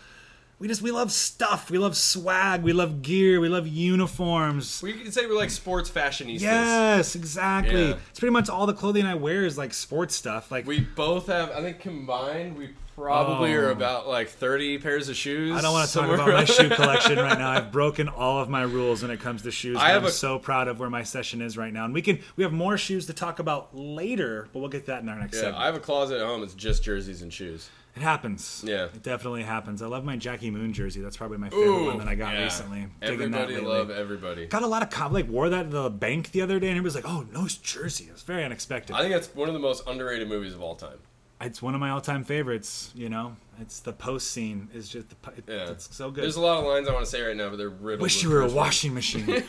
[0.63, 1.69] We just we love stuff.
[1.69, 2.63] We love swag.
[2.63, 3.41] We love gear.
[3.41, 4.81] We love uniforms.
[4.81, 6.39] We can say we're like sports fashionistas.
[6.39, 7.89] Yes, exactly.
[7.89, 7.95] Yeah.
[8.11, 10.51] It's pretty much all the clothing I wear is like sports stuff.
[10.51, 13.71] Like We both have, I think combined, we probably are Oh.
[13.73, 15.51] about like 30 pairs of shoes.
[15.57, 17.49] I don't want to talk about my shoe collection right now.
[17.49, 19.75] I've broken all of my rules when it comes to shoes.
[19.75, 21.83] I but have I'm a- so proud of where my session is right now.
[21.83, 25.01] And we can we have more shoes to talk about later, but we'll get that
[25.01, 25.61] in our next Yeah, segment.
[25.61, 26.41] I have a closet at home.
[26.41, 27.69] It's just jerseys and shoes.
[27.95, 28.63] It happens.
[28.65, 28.85] Yeah.
[28.85, 29.81] It definitely happens.
[29.81, 31.01] I love my Jackie Moon jersey.
[31.01, 32.43] That's probably my favorite one that I got yeah.
[32.43, 32.87] recently.
[33.01, 34.47] Everybody love everybody.
[34.47, 36.77] Got a lot of com- like wore that to the bank the other day, and
[36.77, 38.95] everybody was like, "Oh, nice jersey." It was very unexpected.
[38.95, 40.97] I think that's one of the most underrated movies of all time.
[41.41, 42.91] it's one of my all-time favorites.
[42.95, 45.71] You know, it's the post scene is just the, it, Yeah.
[45.71, 46.23] it's so good.
[46.23, 48.01] There's a lot of lines I want to say right now, but they're riddled.
[48.01, 49.29] Wish you were a washing machine.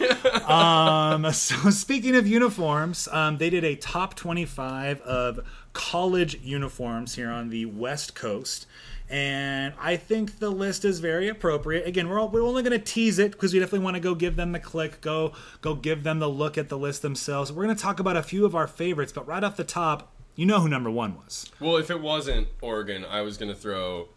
[0.48, 5.40] um, so speaking of uniforms, um, they did a top 25 of
[5.74, 8.66] college uniforms here on the West Coast.
[9.10, 11.86] And I think the list is very appropriate.
[11.86, 14.14] Again, we're, all, we're only going to tease it because we definitely want to go
[14.14, 17.52] give them the click, go go give them the look at the list themselves.
[17.52, 20.14] We're going to talk about a few of our favorites, but right off the top,
[20.36, 21.50] you know who number one was.
[21.60, 24.08] Well, if it wasn't Oregon, I was gonna throw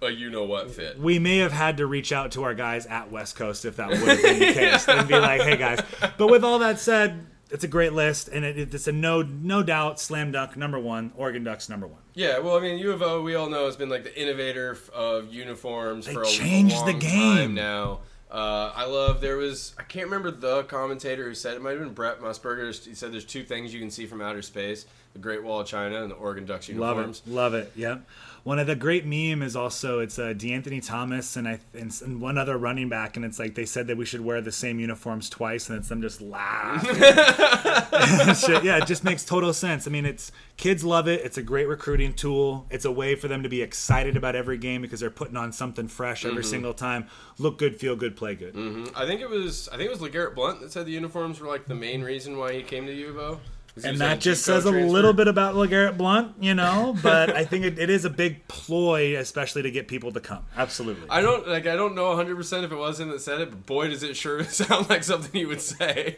[0.00, 0.98] a you know what fit.
[0.98, 3.90] we may have had to reach out to our guys at West Coast if that
[3.90, 5.80] would have been the case and be like, "Hey guys."
[6.16, 9.62] But with all that said, it's a great list, and it, it's a no no
[9.62, 11.12] doubt slam dunk number one.
[11.16, 12.00] Oregon Ducks number one.
[12.14, 14.76] Yeah, well, I mean, U of O, we all know, has been like the innovator
[14.94, 17.36] of uniforms They for a changed the long game.
[17.36, 18.00] time now.
[18.30, 19.22] Uh, I love.
[19.22, 22.68] There was I can't remember the commentator who said it might have been Brent Musburger.
[22.86, 24.84] He said there's two things you can see from outer space:
[25.14, 27.22] the Great Wall of China and the Oregon Ducks uniforms.
[27.26, 27.72] Love it, love it.
[27.76, 28.02] Yep.
[28.44, 32.20] One of the great meme is also it's uh, D'Anthony Thomas and I and, and
[32.20, 34.80] one other running back, and it's like they said that we should wear the same
[34.80, 36.96] uniforms twice, and it's them just laughing.
[38.64, 39.86] Yeah, it just makes total sense.
[39.86, 41.24] I mean, it's kids love it.
[41.24, 42.66] It's a great recruiting tool.
[42.70, 45.52] It's a way for them to be excited about every game because they're putting on
[45.52, 46.50] something fresh every Mm-hmm.
[46.50, 47.06] single time.
[47.38, 48.54] Look good, feel good, play good.
[48.94, 51.48] I think it was I think it was Legarrette Blount that said the uniforms were
[51.48, 53.40] like the main reason why he came to U of O.
[53.78, 56.96] 'Cause he And that just JUCO says a little bit about LeGarrette Blount, you know,
[57.02, 60.44] but I think it, it is a big ploy, especially to get people to come.
[60.56, 61.08] Absolutely.
[61.08, 61.66] I don't like.
[61.66, 64.02] I don't know 100 percent if it was him that said it, but boy, does
[64.02, 66.16] it sure sound like something he would say.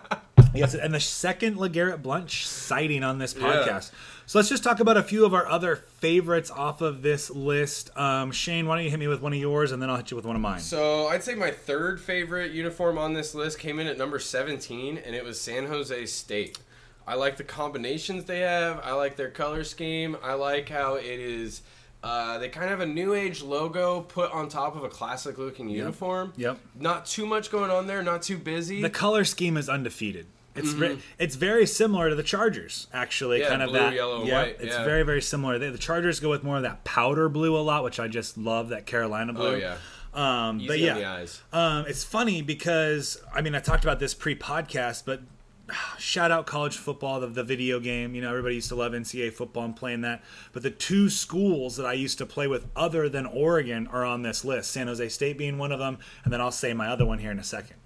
[0.54, 3.42] yes, and the second LeGarrette Blount sighting on this Yeah.
[3.44, 3.90] podcast.
[4.24, 7.90] So let's just talk about a few of our other favorites off of this list.
[7.98, 10.10] Um, Shane, why don't you hit me with one of yours, and then I'll hit
[10.10, 10.60] you with one of mine.
[10.60, 14.96] So I'd say my third favorite uniform on this list came in at number 17,
[14.96, 16.58] and it was San Jose State.
[17.06, 18.80] I like the combinations they have.
[18.84, 20.16] I like their color scheme.
[20.22, 21.62] I like how it is.
[22.02, 25.38] Uh, they kind of have a new age logo put on top of a classic
[25.38, 26.32] looking uniform.
[26.36, 26.58] Yep.
[26.74, 28.02] Not too much going on there.
[28.02, 28.82] Not too busy.
[28.82, 30.26] The color scheme is undefeated.
[30.54, 33.38] It's ve- it's very similar to the Chargers, actually.
[33.38, 33.44] Mm-hmm.
[33.44, 33.94] Yeah, kind of blue, that.
[33.94, 34.84] yellow, yeah, white, It's yeah.
[34.84, 35.58] very very similar.
[35.58, 38.36] They, the Chargers go with more of that powder blue a lot, which I just
[38.36, 38.68] love.
[38.68, 39.54] That Carolina blue.
[39.54, 39.76] oh yeah.
[40.12, 41.24] Um, Easy but yeah.
[41.54, 45.22] Um, it's funny because I mean I talked about this pre-podcast, but
[45.98, 48.14] shout out college football, the, the video game.
[48.14, 50.22] You know, everybody used to love NCAA football and playing that.
[50.52, 54.22] But the two schools that I used to play with, other than Oregon, are on
[54.22, 54.70] this list.
[54.70, 57.30] San Jose State being one of them, and then I'll say my other one here
[57.30, 57.76] in a second.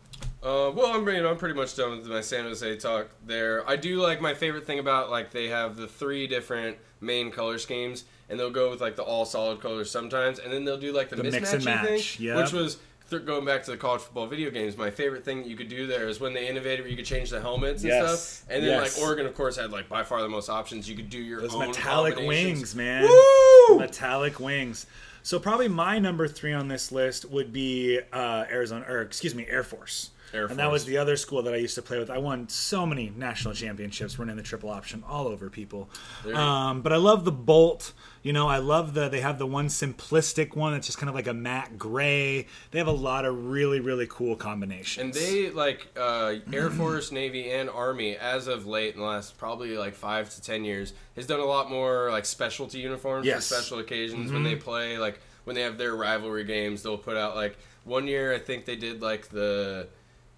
[0.43, 3.69] Uh, well, I'm you know, I'm pretty much done with my San Jose talk there.
[3.69, 7.59] I do like my favorite thing about like they have the three different main color
[7.59, 10.93] schemes, and they'll go with like the all solid colors sometimes, and then they'll do
[10.93, 12.37] like the, The mismatchy mix and match, thing, yep.
[12.37, 12.79] which was
[13.11, 14.77] th- going back to the college football video games.
[14.77, 17.07] My favorite thing that you could do there is when they innovated, where you could
[17.07, 18.97] change the helmets and Yes, stuff, and then yes.
[18.99, 20.89] like Oregon, of course, had like by far the most options.
[20.89, 23.03] You could do your Those own metallic wings, man.
[23.03, 23.79] Woo!
[23.79, 24.87] Metallic wings.
[25.23, 29.45] So probably my number three on this list would be uh, Arizona, or excuse me,
[29.49, 30.11] Air Force.
[30.33, 32.11] And that was the other school that I used to play with.
[32.11, 35.89] I won so many national championships running the triple option all over people.
[36.35, 37.93] Um, but I love the bolt.
[38.23, 41.15] You know, I love the they have the one simplistic one that's just kind of
[41.15, 42.47] like a matte gray.
[42.73, 45.05] They have a lot of really really cool combinations.
[45.05, 49.39] And they like uh, Air Force, Navy, and Army as of late in the last
[49.39, 53.49] probably like five to ten years has done a lot more like specialty uniforms Yes.
[53.49, 56.83] for special occasions when they play like when they have their rivalry games.
[56.83, 59.87] They'll put out like one year I think they did like the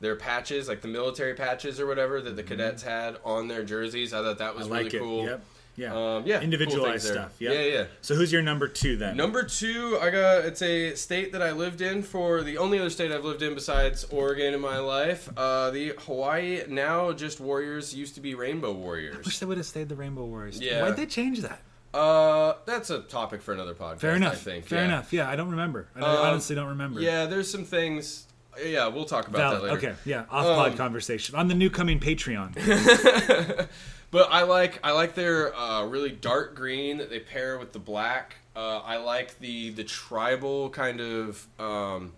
[0.01, 4.13] their patches like the military patches or whatever that the cadets had on their jerseys.
[4.15, 5.01] I thought that was like really it.
[5.01, 5.25] cool.
[5.25, 5.45] Yep.
[5.77, 5.95] Yeah.
[6.17, 7.13] Um, yeah, Individualized there.
[7.13, 7.33] stuff.
[7.39, 7.53] Yep.
[7.55, 7.85] Yeah, yeah.
[8.01, 9.17] So who's your number two then?
[9.17, 12.91] Number two, I got it's a state that I lived in for the only other
[12.91, 15.29] state I've lived in besides Oregon in my life.
[15.37, 19.15] Uh, the Hawaii now just Warriors used to be Rainbow Warriors.
[19.17, 20.61] I wish they would have stayed the Rainbow Warriors.
[20.61, 20.83] Yeah.
[20.83, 21.61] Why'd they change that?
[21.95, 24.01] Uh, that's a topic for another podcast.
[24.01, 24.33] Fair enough.
[24.33, 24.67] I think.
[24.67, 24.85] Fair yeah.
[24.87, 25.13] enough.
[25.13, 25.87] Yeah, I don't remember.
[25.95, 27.01] I Um, honestly don't remember.
[27.01, 28.25] Yeah, there's some things.
[28.65, 29.57] Yeah, we'll talk about Valid.
[29.59, 29.77] that later.
[29.91, 29.95] Okay.
[30.05, 30.21] Yeah.
[30.31, 32.57] Off pod Um, conversation on the new coming Patreon.
[34.11, 37.79] But I like I like their uh, really dark green that they pair with the
[37.79, 38.37] black.
[38.57, 42.13] Uh, I like the the tribal kind of um,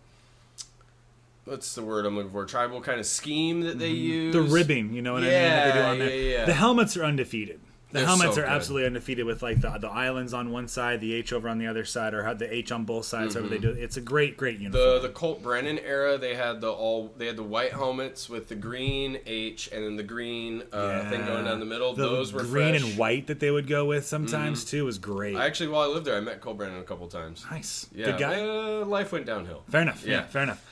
[1.47, 2.45] what's the word I'm looking for?
[2.47, 4.33] Tribal kind of scheme that they use.
[4.35, 4.47] Mm-hmm.
[4.47, 5.33] the ribbing, you know what I mean?
[5.33, 6.11] That they do Yeah, on there.
[6.17, 6.45] yeah, yeah.
[6.45, 7.59] The helmets are undefeated.
[7.93, 8.51] The They're helmets so are good.
[8.53, 11.67] absolutely undefeated with like the the islands on one side, the H over on the
[11.67, 13.35] other side, or have the H on both sides.
[13.35, 13.79] However they do it.
[13.79, 14.83] It's a great, great uniform.
[14.85, 15.03] Mm-hmm.
[15.03, 18.49] The the Colt Brennan era, they had the all they had the white helmets with
[18.49, 21.95] the green H and then the green uh, thing going down the middle.
[21.95, 22.83] The Those were green fresh.
[22.91, 25.35] and white that they would go with sometimes too was great.
[25.37, 27.45] I actually, while I lived there, I met Colt Brennan a couple times.
[27.51, 27.89] nice.
[27.93, 28.41] Yeah, Good guy.
[28.41, 29.65] uh, life went downhill.
[29.69, 30.05] Fair enough.
[30.07, 30.23] Yeah, Yeah.
[30.27, 30.65] fair enough.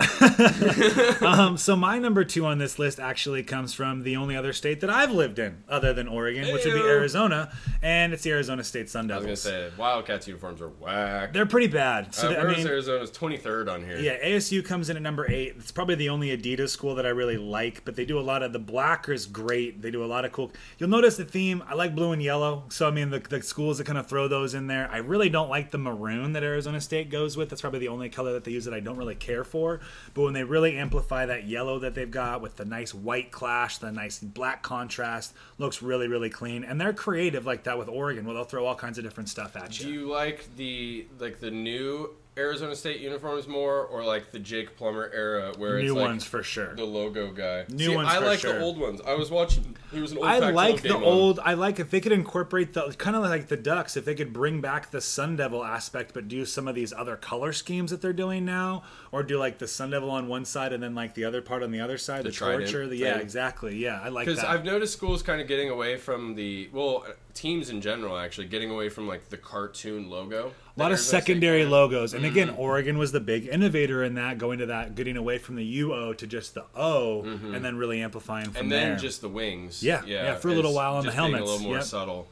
[1.20, 4.80] um, so my number two on this list actually comes from the only other state
[4.80, 8.64] that I've lived in, other than Oregon, which would be Arizona, and it's the Arizona
[8.64, 9.26] State Sun Devils.
[9.26, 11.32] I was gonna say Wildcats uniforms are whack.
[11.32, 12.14] They're pretty bad.
[12.14, 13.98] So uh, they- I mean, Arizona's 23rd on here?
[13.98, 15.54] yeah, ASU comes in at number eight.
[15.58, 18.42] It's probably the only Adidas school that I really like, but they do a lot
[18.42, 19.82] of the black is great.
[19.82, 20.50] They do a lot of cool.
[20.78, 21.62] You'll notice the theme.
[21.68, 24.28] I like blue and yellow, so I mean the, the schools that kind of throw
[24.28, 24.88] those in there.
[24.90, 27.48] I really don't like the maroon that Arizona State goes with.
[27.48, 29.80] That's probably the only color that they use that I don't really care for.
[30.14, 33.78] But when they really amplify that yellow that they've got with the nice white clash,
[33.78, 36.64] the nice black contrast, looks really really clean.
[36.64, 39.56] And they're creative like that with Oregon, where they'll throw all kinds of different stuff
[39.56, 39.86] at you.
[39.86, 40.00] Do you.
[40.00, 45.10] you like the like the new Arizona State uniforms more, or like the Jake Plummer
[45.12, 46.74] era where New it's like ones for sure.
[46.74, 47.64] the logo guy?
[47.68, 48.54] New See, ones I like sure.
[48.54, 49.00] the old ones.
[49.06, 49.76] I was watching.
[49.92, 50.26] He was an old.
[50.26, 51.02] I Pac-12 like the on.
[51.02, 51.40] old.
[51.40, 53.96] I like if they could incorporate the kind of like the Ducks.
[53.96, 57.16] If they could bring back the Sun Devil aspect, but do some of these other
[57.16, 60.72] color schemes that they're doing now, or do like the Sun Devil on one side
[60.72, 62.86] and then like the other part on the other side, the, trident torture.
[62.86, 63.22] The, yeah, thing.
[63.22, 63.76] exactly.
[63.76, 64.44] Yeah, I like Because.
[64.44, 67.04] I've noticed schools kind of getting away from the well,
[67.34, 70.52] teams in general actually getting away from like the cartoon logo.
[70.80, 74.58] A lot of secondary logos, and again, Oregon was the big innovator in that, going
[74.60, 78.46] to that, getting away from the UO to just the O, and then really amplifying
[78.50, 78.96] from and then there.
[78.96, 79.82] just the wings.
[79.82, 81.84] Yeah, yeah, yeah for a little while on the helmets, A little more yep.
[81.84, 82.28] subtle.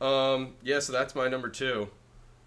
[0.00, 1.88] Um, yeah, so that's my number two.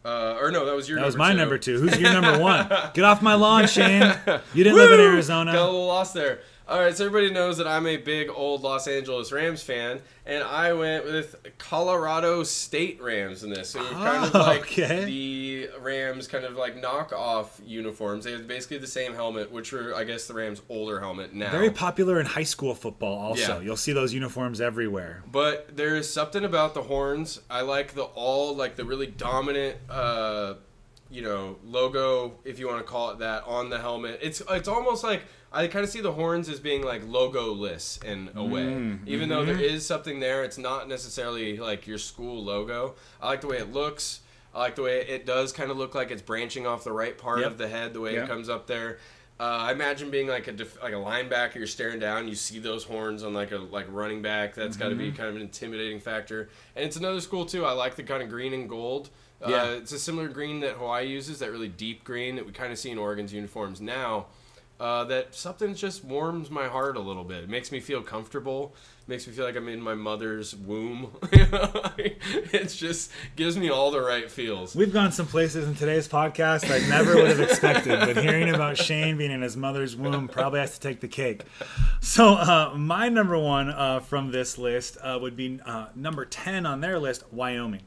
[0.06, 0.98] Uh, or no, that was your.
[1.00, 1.38] that was my two.
[1.38, 1.80] number two.
[1.80, 2.70] Who's your number one?
[2.94, 4.16] Get off my lawn, Shane.
[4.54, 5.00] You didn't live in!
[5.00, 5.52] Arizona.
[5.52, 6.40] Got a little lost there.
[6.70, 10.44] All right, so everybody knows that I'm a big old Los Angeles Rams fan, and
[10.44, 13.72] I went with Colorado State Rams in this.
[13.72, 15.04] So kind of Oh, like okay.
[15.04, 18.26] the Rams kind of like knockoff uniforms.
[18.26, 21.50] They have basically the same helmet, which were I guess the Rams' older helmet now.
[21.50, 23.18] Very popular in high school football.
[23.18, 23.62] Also, Yeah.
[23.62, 25.24] you'll see those uniforms everywhere.
[25.32, 27.42] But there is something about the horns.
[27.50, 30.54] I like the all like the really dominant uh
[31.12, 34.20] you know, logo if you want to call it that on the helmet.
[34.22, 38.30] It's it's almost like I kind of see the horns as being like logo-less in
[38.36, 38.62] a way.
[38.66, 39.78] Mm, Even though there mm-hmm.
[39.80, 42.96] something there, it's not necessarily like your school logo.
[43.22, 44.22] I like the way it looks.
[44.54, 47.18] I like the way it does kind of look like it's branching off the right
[47.18, 47.52] part Yep.
[47.52, 48.26] of the head, the way Yep.
[48.26, 49.00] it comes up there.
[49.40, 52.60] Uh, I imagine being like a def- like a linebacker, you're staring down, you see
[52.60, 54.54] those horns on like a like running back.
[54.54, 55.04] That's got to Mm-hmm.
[55.04, 56.50] be kind of an intimidating factor.
[56.76, 57.66] And it's another school too.
[57.66, 59.10] I like the kind of green and gold.
[59.48, 59.64] Yeah.
[59.64, 62.72] Uh, it's a similar green that Hawaii uses, that really deep green that we kind
[62.72, 64.28] of see in Oregon's uniforms now.
[64.80, 67.44] Uh, that something just warms my heart a little bit.
[67.44, 68.74] It makes me feel comfortable.
[69.02, 71.12] It Makes me feel like I'm in my mother's womb.
[71.34, 74.78] it just gives me all the right feels.
[74.78, 78.78] We've gone some places in today's podcast I never would have expected, but hearing about
[78.78, 81.44] Shane being in his mother's womb probably has to take the cake.
[82.00, 86.66] So, uh, my number one uh, from this list uh, would be uh, number 10
[86.66, 87.82] on their list Wyoming.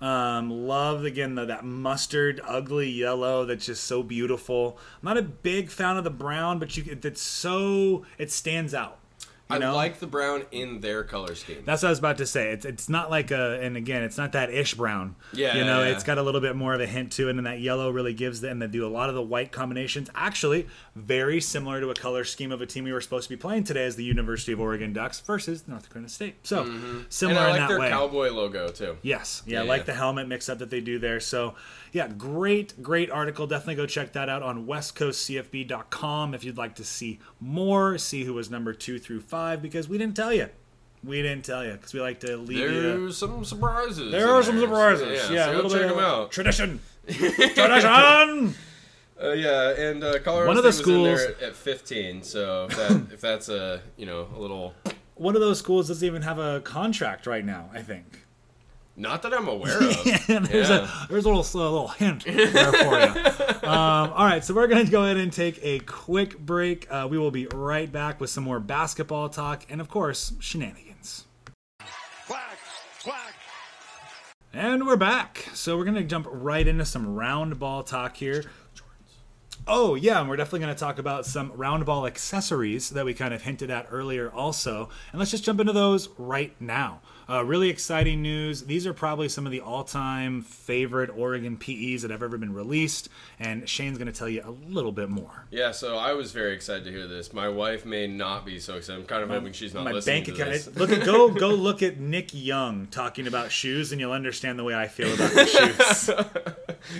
[0.00, 4.78] Um, love again the, that mustard, ugly yellow that's just so beautiful.
[5.02, 8.97] I'm not a big fan of the brown, but you it's so it stands out.
[9.50, 9.74] I know?
[9.74, 11.62] like the brown in their color scheme.
[11.64, 12.50] That's what I was about to say.
[12.52, 15.16] It's it's not like a, and again, it's not that ish brown.
[15.32, 15.90] Yeah, you know, yeah.
[15.90, 18.12] it's got a little bit more of a hint to it, and that yellow really
[18.12, 18.58] gives them.
[18.58, 20.10] They do a lot of the white combinations.
[20.14, 23.40] Actually, very similar to a color scheme of a team we were supposed to be
[23.40, 26.46] playing today, as the University of Oregon Ducks versus North Dakota State.
[26.46, 27.00] So mm-hmm.
[27.08, 27.88] similar and I in like that their way.
[27.88, 28.98] cowboy logo too.
[29.02, 31.20] Yes, yeah, Yeah, I like the helmet mix up that they do there.
[31.20, 31.54] So,
[31.92, 33.46] yeah, great, great article.
[33.46, 38.34] Definitely go check that out on westcoastcfb.com if you'd like to see more, see who
[38.34, 40.48] was number two through five, because we didn't tell you.
[41.04, 42.82] We didn't tell you because we like to leave you.
[42.82, 44.10] There's some surprises.
[44.10, 44.66] There are some there.
[44.66, 45.30] surprises.
[45.30, 46.30] Yeah, so a go little check bit them of out.
[46.32, 46.80] tradition.
[47.08, 48.54] tradition.
[49.20, 51.56] Uh, yeah, and uh, Colorado One of the State was in there schools- at, at
[51.56, 52.22] 15.
[52.22, 54.74] So if, that, if that's a you know a little,
[55.14, 57.70] One of those schools doesn't even have a contract right now.
[57.72, 58.24] I think.
[58.98, 60.04] Not that I'm aware of.
[60.26, 60.88] there's Yeah.
[61.04, 63.24] a there's a little a little hint there for you.
[63.68, 66.90] Um, all right, so we're going to go ahead and take a quick break.
[66.90, 71.26] Uh, we will be right back with some more basketball talk and, of course, shenanigans.
[72.26, 72.56] Quack,
[73.02, 73.34] quack.
[74.54, 75.48] And we're back.
[75.52, 78.44] So we're going to jump right into some round ball talk here.
[79.66, 83.12] Oh, yeah, and we're definitely going to talk about some round ball accessories that we
[83.12, 84.88] kind of hinted at earlier, also.
[85.12, 87.00] And let's just jump into those right now.
[87.30, 88.62] Uh, really exciting news.
[88.62, 92.54] These are probably some of the all time favorite Oregon PEs that have ever been
[92.54, 93.10] released.
[93.38, 95.44] And Shane's going to tell you a little bit more.
[95.50, 97.32] Yeah, so I was very excited to hear this.
[97.34, 99.00] My wife may not be so excited.
[99.00, 100.76] I'm kind of hoping she's not My listening bank to account.
[100.76, 104.64] Look at go go look at Nick Young talking about shoes, and you'll understand the
[104.64, 106.10] way I feel about the shoes.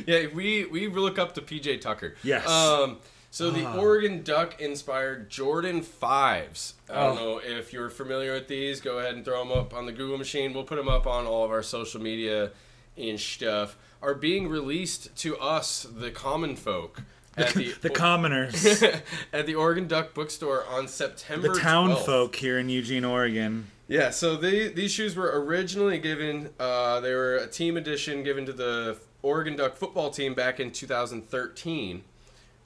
[0.07, 2.17] yeah, we we look up to PJ Tucker.
[2.23, 2.47] Yes.
[2.47, 2.99] Um.
[3.31, 6.75] So the Oregon Duck inspired Jordan fives.
[6.91, 7.21] I don't Oh.
[7.25, 8.81] know if you're familiar with these.
[8.81, 10.55] Go ahead and throw them up on the Google machine.
[10.55, 12.51] We'll put them up on all of our social media
[12.97, 13.77] and stuff.
[14.01, 17.03] Are being released to us, the common folk,
[17.37, 18.83] at the The commoners.
[19.33, 21.53] at the Oregon Duck bookstore on September.
[21.53, 22.07] the town 12th.
[22.07, 23.67] folk here in Eugene, Oregon.
[23.89, 28.47] Yeah, so they, these shoes were originally given, uh, they were a team edition given
[28.47, 32.05] to the Oregon Duck football team back in 2013.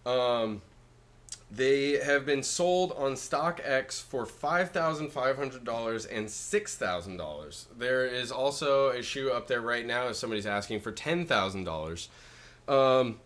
[0.05, 0.63] Um,
[1.51, 7.67] they have been sold on StockX for $5,500 and $6,000.
[7.77, 12.09] There is also a shoe up there right now if somebody's asking for $10,000.
[12.69, 13.21] Um,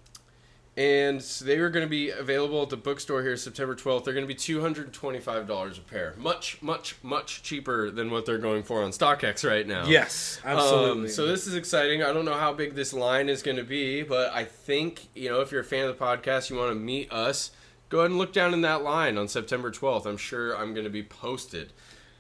[0.77, 4.05] and they are going to be available at the bookstore here September 12th.
[4.05, 6.15] They're going to be $225 a pair.
[6.19, 9.87] Much, much, much cheaper than what they're going for on StockX right now.
[9.87, 12.03] Yes, Um, so this is exciting.
[12.03, 15.31] I don't know how big this line is going to be, but I think, you
[15.31, 17.53] know, if you're a fan of the podcast, you want to meet us,
[17.89, 20.05] go ahead and look down in that line on September 12th.
[20.05, 21.73] I'm sure I'm going to be posted.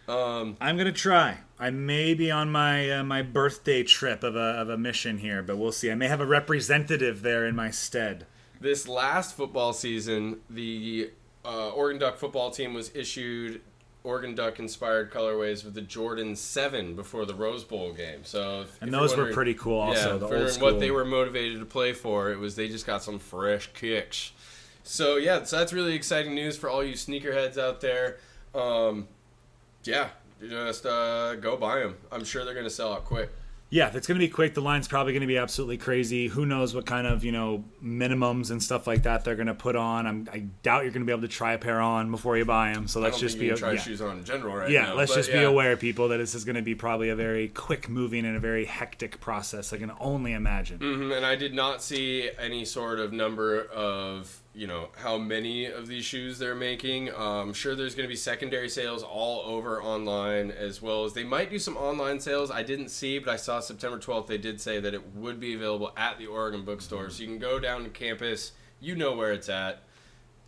[0.08, 1.38] Um, I'm gonna try.
[1.58, 5.42] I may be on my uh, my birthday trip of a of a mission here,
[5.42, 5.90] but we'll see.
[5.90, 8.24] I may have a representative there in my stead.
[8.60, 11.10] This last football season, the
[11.44, 13.60] uh, Oregon Duck football team was issued
[14.04, 18.20] Oregon Duck inspired colorways with the Jordan 7 before the Rose Bowl game.
[18.24, 19.80] So, if- And if those were pretty cool.
[19.80, 20.70] Also, yeah, the old school.
[20.70, 24.32] what they were motivated to play for, it was they just got some fresh kicks.
[24.84, 28.18] So yeah, so that's really exciting news for all you sneakerheads out there.
[28.54, 29.08] Um,
[29.82, 31.96] yeah, just uh, go buy them.
[32.12, 33.30] I'm sure they're gonna sell out quick.
[33.68, 36.28] Yeah, if it's going to be quick, the line's probably going to be absolutely crazy.
[36.28, 39.54] Who knows what kind of you know minimums and stuff like that they're going to
[39.54, 40.06] put on?
[40.06, 42.44] I'm, I doubt you're going to be able to try a pair on before you
[42.44, 42.86] buy them.
[42.86, 43.80] So let's just be can try yeah.
[43.80, 44.94] shoes on in general right yeah, now.
[44.94, 47.88] let's just be aware, people, that this is going to be probably a very quick
[47.88, 49.72] moving and a very hectic process.
[49.72, 50.78] I can only imagine.
[50.78, 55.66] Mhm, and I did not see any sort of number of you know how many
[55.66, 57.10] of these shoes they're making.
[57.10, 61.12] Um, I'm sure, there's going to be secondary sales all over online as well as
[61.12, 62.50] they might do some online sales.
[62.50, 64.26] I didn't see, but I saw September 12th.
[64.26, 67.38] They did say that it would be available at the Oregon Bookstore, so you can
[67.38, 68.52] go down to campus.
[68.80, 69.82] You know where it's at,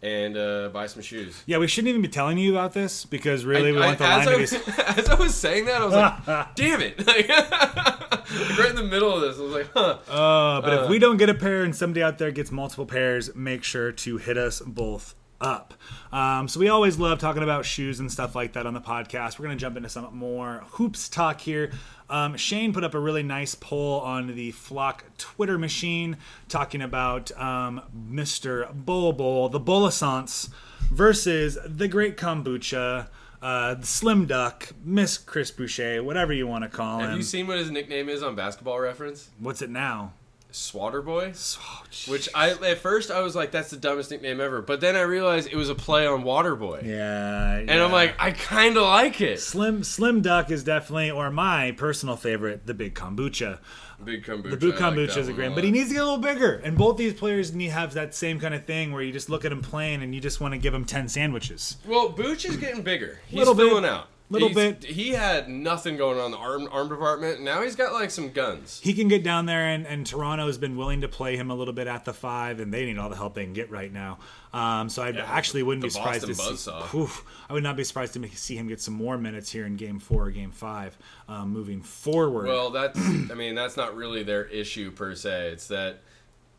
[0.03, 1.43] and uh, buy some shoes.
[1.47, 4.05] Yeah, we shouldn't even be telling you about this because really we I- want the
[4.05, 4.83] line I, to be.
[5.01, 6.99] as I was saying that, I was like, "Damn it!"
[8.31, 10.99] Like, right in the middle of this, I was like, "Huh." Uh, but if we
[10.99, 14.37] don't get a pair and somebody out there gets multiple pairs, make sure to hit
[14.37, 15.75] us both up.
[16.13, 19.39] Um, so we always love talking about shoes and stuff like that on the podcast.
[19.39, 21.71] We're going to jump into some more hoops talk here.
[22.11, 26.17] Um, Shane put up a really nice poll on the Flock Twitter machine
[26.49, 28.73] talking about um, Mr.
[28.73, 30.49] Bol Bol, the Bolasance,
[30.91, 33.09] versus the Great Kombucha,
[33.43, 37.11] uh, the Slim Duck, Miss Chris Boucher, whatever you want to call Have him.
[37.11, 39.31] Have you seen what his nickname is on Basketball Reference?
[39.39, 40.15] What's it now?
[40.51, 41.33] Swatter Boy.
[41.37, 44.63] Oh, Which I at first I was like, that's the dumbest nickname ever.
[44.63, 46.83] But then I realized it was a play on Water Boy.
[46.85, 49.41] Yeah, And I'm like, I kind of like it.
[49.41, 53.59] Slim Slim Duck is definitely, or my personal favorite, the Big Kombucha.
[54.05, 54.61] Big kombucha.
[54.61, 56.55] The like Kombucha that is a great, but he needs to get a little bigger.
[56.65, 59.45] And both these players need have that same kind of thing where you just look
[59.45, 61.79] at him playing and you just want to give him ten sandwiches.
[61.85, 63.19] Well, Booch is getting bigger.
[63.27, 63.67] He's Little bit.
[63.69, 64.07] filling out.
[64.31, 64.85] Little He's- bit.
[64.85, 67.41] He had nothing going on in the arm arm department.
[67.41, 68.79] Now he's got like some guns.
[68.85, 71.55] He can get down there, and, and Toronto has been willing to play him a
[71.55, 73.91] little bit at the five, and they need all the help they can get right
[73.91, 74.19] now.
[74.53, 76.99] Um, so I Yeah, actually wouldn't be surprised Boston to see.
[76.99, 79.77] Oof, I would not be surprised to see him get some more minutes here in
[79.77, 82.49] Game Four or Game Five, um, moving forward.
[82.49, 85.53] Well, that's I mean that's not really their issue per se.
[85.53, 86.01] It's that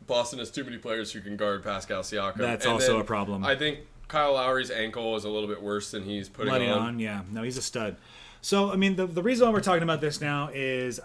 [0.08, 2.38] Boston has too many players who can guard Pascal Siakam.
[2.38, 3.44] That's And also a problem.
[3.44, 3.78] I think
[4.10, 6.78] Kyle Lowry's ankle is a little bit worse than he's putting letting on.
[6.78, 6.98] on.
[6.98, 7.96] Yeah, no, he's a stud.
[8.42, 11.00] So I mean, the the reason why we're talking about this now is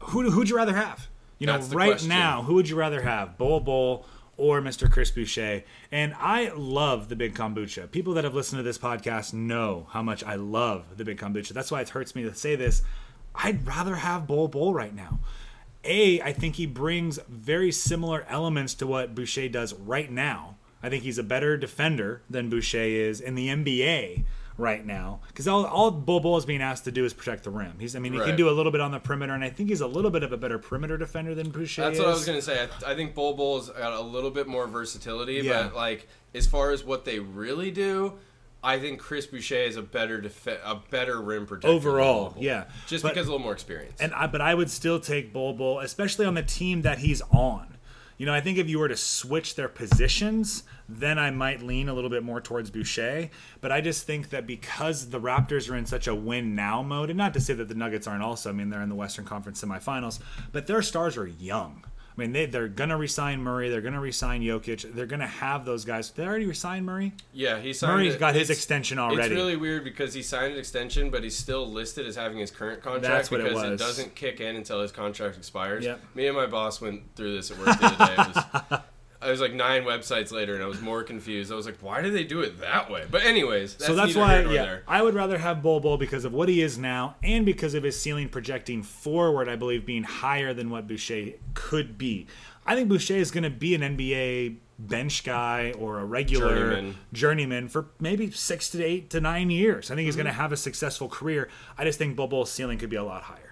[0.00, 1.08] who who'd you rather have?
[1.38, 2.10] You know, right question.
[2.10, 4.90] now, who would you rather have, Bol Bol or Mr.
[4.90, 5.64] Chris Boucher?
[5.90, 7.90] And I love the Big Kombucha.
[7.90, 11.48] People that have listened to this podcast know how much I love the Big Kombucha.
[11.48, 12.82] That's why it hurts me to say this.
[13.34, 15.18] I'd rather have Bol Bol right now.
[15.82, 20.53] A, I think he brings very similar elements to what Boucher does right now.
[20.84, 24.24] I think he's a better defender than Boucher is in the NBA
[24.56, 27.72] right now because all, all Bol is being asked to do is protect the rim.
[27.80, 29.68] He's, I mean, he can do a little bit on the perimeter, and I think
[29.70, 32.00] he's a little bit of a better perimeter defender than Boucher That's is.
[32.00, 32.68] what I was gonna say.
[32.86, 35.64] I, I think Bol Bol's got a little bit more versatility, Yeah.
[35.64, 38.12] but like as far as what they really do,
[38.62, 42.64] I think Chris Boucher is a better def- a better rim protector Overall, yeah.
[42.86, 44.00] just But- because a little more experience.
[44.00, 47.20] And I, but I would still take Bol Bol, especially on the team that he's
[47.32, 47.73] on.
[48.16, 51.88] You know, I think if you were to switch their positions, then I might lean
[51.88, 53.30] a little bit more towards Boucher.
[53.60, 57.10] But I just think that because the Raptors are in such a win now mode,
[57.10, 59.24] and not to say that the Nuggets aren't also, I mean, they're in the Western
[59.24, 60.20] Conference semifinals,
[60.52, 61.84] but their stars are young.
[62.16, 63.70] I mean, they, they're going to resign Murray.
[63.70, 64.94] They're going to resign Jokic.
[64.94, 66.10] They're going to have those guys.
[66.12, 67.12] They already resigned Murray?
[67.32, 67.92] yeah, he signed.
[67.94, 69.22] Murray's it- got his it's- extension already.
[69.22, 72.52] It's really weird because he signed an extension, but he's still listed as having his
[72.52, 73.80] current contract That's what it because was.
[73.80, 75.84] doesn't kick in until his contract expires.
[75.84, 76.00] Yep.
[76.14, 78.76] Me and my boss went through this at work the other day.
[79.24, 81.50] I was like nine websites later, and I was more confused.
[81.50, 84.14] I was like, "Why do they do it that way?" But anyways, that's so that's
[84.14, 84.82] why, yeah, there.
[84.86, 87.82] I would rather have Bol Bol because of what he is now, and because of
[87.82, 89.48] his ceiling projecting forward.
[89.48, 92.26] I believe being higher than what Boucher could be.
[92.66, 96.94] I think Boucher is going to be an NBA bench guy or a regular Journeyman.
[97.12, 99.90] journeyman for maybe six to eight to nine years.
[99.90, 100.40] I think he's going to Mm-hmm.
[100.40, 101.48] have a successful career.
[101.78, 103.43] I just think Bol Bol's ceiling could be a lot higher.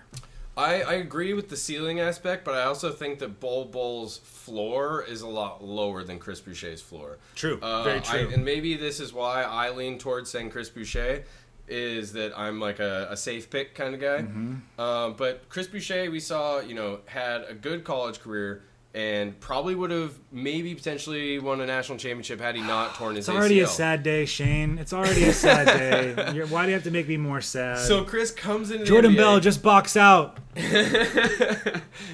[0.57, 5.03] I, I agree with the ceiling aspect, but I also think that Bol Bol's floor
[5.03, 7.19] is a lot lower than Chris Boucher's floor.
[7.35, 7.59] True.
[7.63, 8.31] Uh, Very I- true.
[8.33, 11.25] and maybe this is why I lean towards saying Chris Boucher
[11.69, 14.19] is that I'm like a, a safe pick kind of guy.
[14.23, 14.81] Mm-hmm.
[14.81, 18.63] Um, but Chris Boucher, we saw, you know, had a good college career
[18.95, 23.27] and probably would have maybe potentially won a national championship had he not torn his
[23.27, 24.77] It's already a sad day, Shane.
[24.79, 26.33] It's already a sad day.
[26.35, 27.79] You're, why do you have to make me more sad?
[27.79, 29.17] So Chris comes into the Jordan.
[29.17, 30.39] Bell just box out.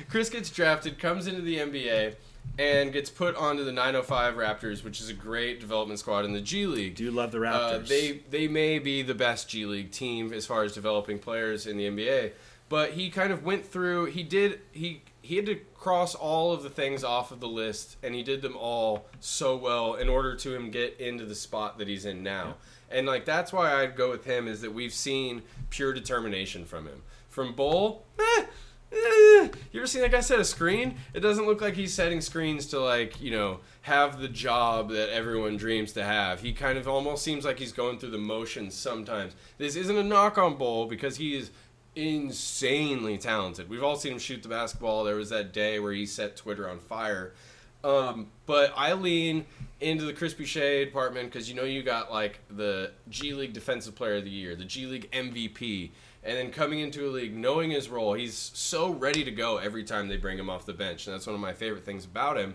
[0.09, 2.15] Chris gets drafted, comes into the NBA,
[2.59, 6.41] and gets put onto the 905 Raptors, which is a great development squad in the
[6.41, 6.95] G League.
[6.95, 7.89] Do you love the Uh, Raptors?
[7.89, 11.77] they they may be the best G League team as far as developing players in
[11.77, 12.33] the NBA,
[12.69, 14.07] but he kind of went through.
[14.07, 17.97] He did he he had to cross all of the things off of the list,
[18.03, 21.79] and he did them all so well in order to him get into the spot
[21.79, 22.55] that he's in now.
[22.91, 26.87] And like that's why I'd go with him is that we've seen pure determination from
[26.87, 27.03] him.
[27.29, 28.45] From Bol, eh,
[28.93, 30.97] eh, you ever seen that guy set a screen?
[31.13, 35.11] It doesn't look like he's setting screens to like you know have the job that
[35.11, 36.41] everyone dreams to have.
[36.41, 39.35] He kind of almost seems like he's going through the motions sometimes.
[39.59, 41.51] This isn't a knock on Bol because he is
[41.99, 43.69] insanely talented.
[43.69, 45.03] We've all seen him shoot the basketball.
[45.03, 47.35] There was that day where he set Twitter on fire.
[47.83, 49.47] Um, but I lean
[49.81, 53.95] into the Chris Boucher department because you know you got like the G League Defensive
[53.95, 55.91] Player of the Year, the G League MVP,
[56.25, 59.85] and then coming into a league knowing his role, he's so ready to go every
[59.85, 62.37] time they bring him off the bench, and that's one of my favorite things about
[62.37, 62.55] him.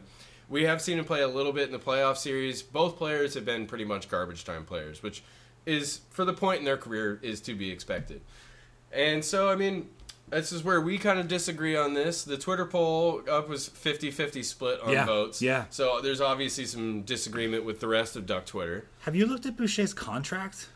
[0.49, 2.61] We have seen him play a little bit in the playoff series.
[2.61, 5.23] Both players have been pretty much garbage time players, which
[5.65, 8.21] is for the point in their career is to be expected.
[8.93, 9.89] And so, I mean,
[10.29, 12.23] this is where we kind of disagree on this.
[12.23, 15.41] The Twitter poll up was 50-50 split on Yeah, votes.
[15.41, 15.65] yeah.
[15.69, 18.85] So there's obviously some disagreement with the rest of Duck Twitter.
[19.01, 20.69] Have you looked at Boucher's contract?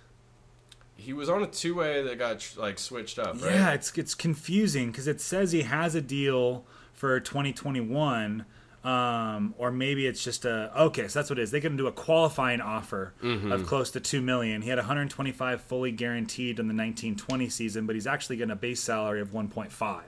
[0.95, 3.53] He was on a two-way that got like switched up, right?
[3.53, 8.45] Yeah, it's it's confusing because it says he has a deal for 2021,
[8.83, 11.07] um, or maybe it's just a okay.
[11.07, 11.51] So that's what it is.
[11.51, 13.51] They can do a qualifying offer Mm-hmm.
[13.51, 14.61] of close to two million.
[14.61, 18.79] He had 125 fully guaranteed in the 1920 season, but he's actually getting a base
[18.79, 20.01] salary of 1.5.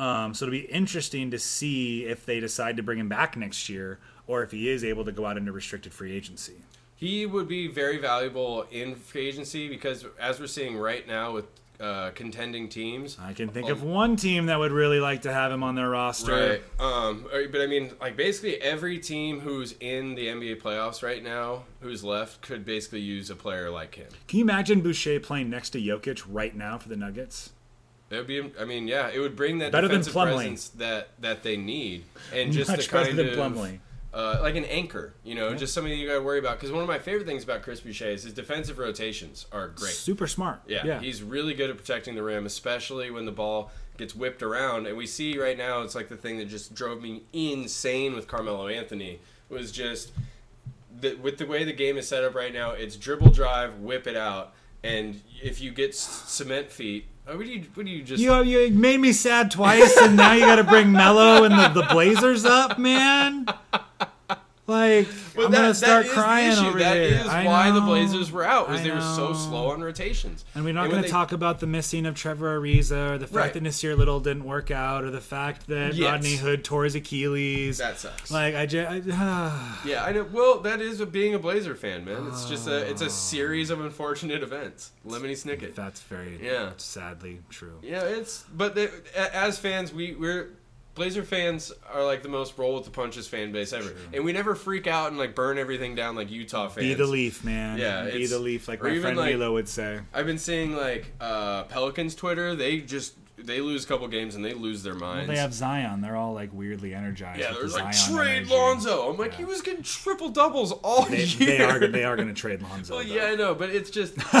[0.00, 3.68] Um, so it'll be interesting to see if they decide to bring him back next
[3.70, 6.56] year, or if he is able to go out into restricted free agency.
[6.96, 11.46] He would be very valuable in free agency because, as we're seeing right now with
[11.80, 15.52] uh, contending teams, I can think of one team that would really like to have
[15.52, 16.32] him on their roster.
[16.32, 16.62] Right.
[16.80, 21.64] Um, but I mean, like basically every team who's in the NBA playoffs right now,
[21.80, 24.08] who's left, could basically use a player like him.
[24.28, 27.50] Can you imagine Boucher playing next to Jokic right now for the Nuggets?
[28.08, 28.52] It would be.
[28.60, 30.34] I mean, yeah, it would bring that Better than Plumlee.
[30.34, 33.78] presence that that they need, and just Much the better kind than of Plumlee.
[34.14, 35.12] Uh, like an anchor.
[35.24, 36.56] You know, just something you got to worry about.
[36.56, 39.92] Because one of my favorite things about Chris Boucher is his defensive rotations are great.
[39.92, 40.60] Super smart.
[40.66, 41.00] Yeah, yeah.
[41.00, 44.86] he's really good at protecting the rim, especially when the ball gets whipped around.
[44.86, 48.26] And we see right now, it's like the thing that just drove me insane with
[48.26, 50.12] Carmelo Anthony was just
[51.00, 52.70] the, with the way the game is set up right now.
[52.70, 57.46] It's dribble drive, whip it out, and if you get s- cement feet, oh, what
[57.46, 58.22] do you what do you just?
[58.22, 61.82] You, you made me sad twice, and now you got to bring Melo and the,
[61.82, 63.46] the Blazers up, man.
[64.68, 65.06] Like
[65.36, 66.60] Well, I'm that- gonna start crying issue.
[66.66, 67.20] over That here.
[67.20, 67.86] is I why the know.
[67.86, 69.32] Blazers were out, was I they were so know.
[69.34, 70.44] slow on rotations.
[70.56, 73.18] And we're not when going to they- talk about the missing of Trevor Ariza, or
[73.18, 73.52] the fact Right.
[73.54, 76.10] that Nassir Little didn't work out, or the fact that Yes.
[76.10, 77.78] Rodney Hood tore his Achilles.
[77.78, 78.30] That sucks.
[78.32, 80.26] Like I just, Yeah, I know.
[80.32, 82.26] Well, that is a, being a Blazer fan, man.
[82.26, 84.90] It's just a it's a series of unfortunate events.
[85.06, 85.76] Lemony Snicket.
[85.76, 86.70] that's very Yeah.
[86.76, 87.78] sadly true.
[87.82, 90.48] Yeah, it's but they, as fans, we we're
[90.96, 94.32] Blazer fans are like the most roll with the punches fan base ever, and we
[94.32, 96.86] never freak out and like burn everything down like Utah fans.
[96.86, 97.78] Be the leaf, man.
[97.78, 100.00] Yeah, be the leaf, like my friend like- Lilo would say.
[100.12, 102.54] I've been seeing like uh, Pelicans Twitter.
[102.56, 106.00] They just they lose a couple games and they lose their Well, they have Zion.
[106.00, 107.38] They're all like weirdly energized.
[107.38, 108.54] yeah, there's the like Zion trade energy.
[108.54, 109.10] Lonzo.
[109.10, 109.36] I'm like Yeah.
[109.38, 111.46] he was getting triple doubles all They, year.
[111.58, 112.96] they are they are going to trade Lonzo.
[112.96, 113.14] Well, though.
[113.14, 114.14] yeah, I know, but it's just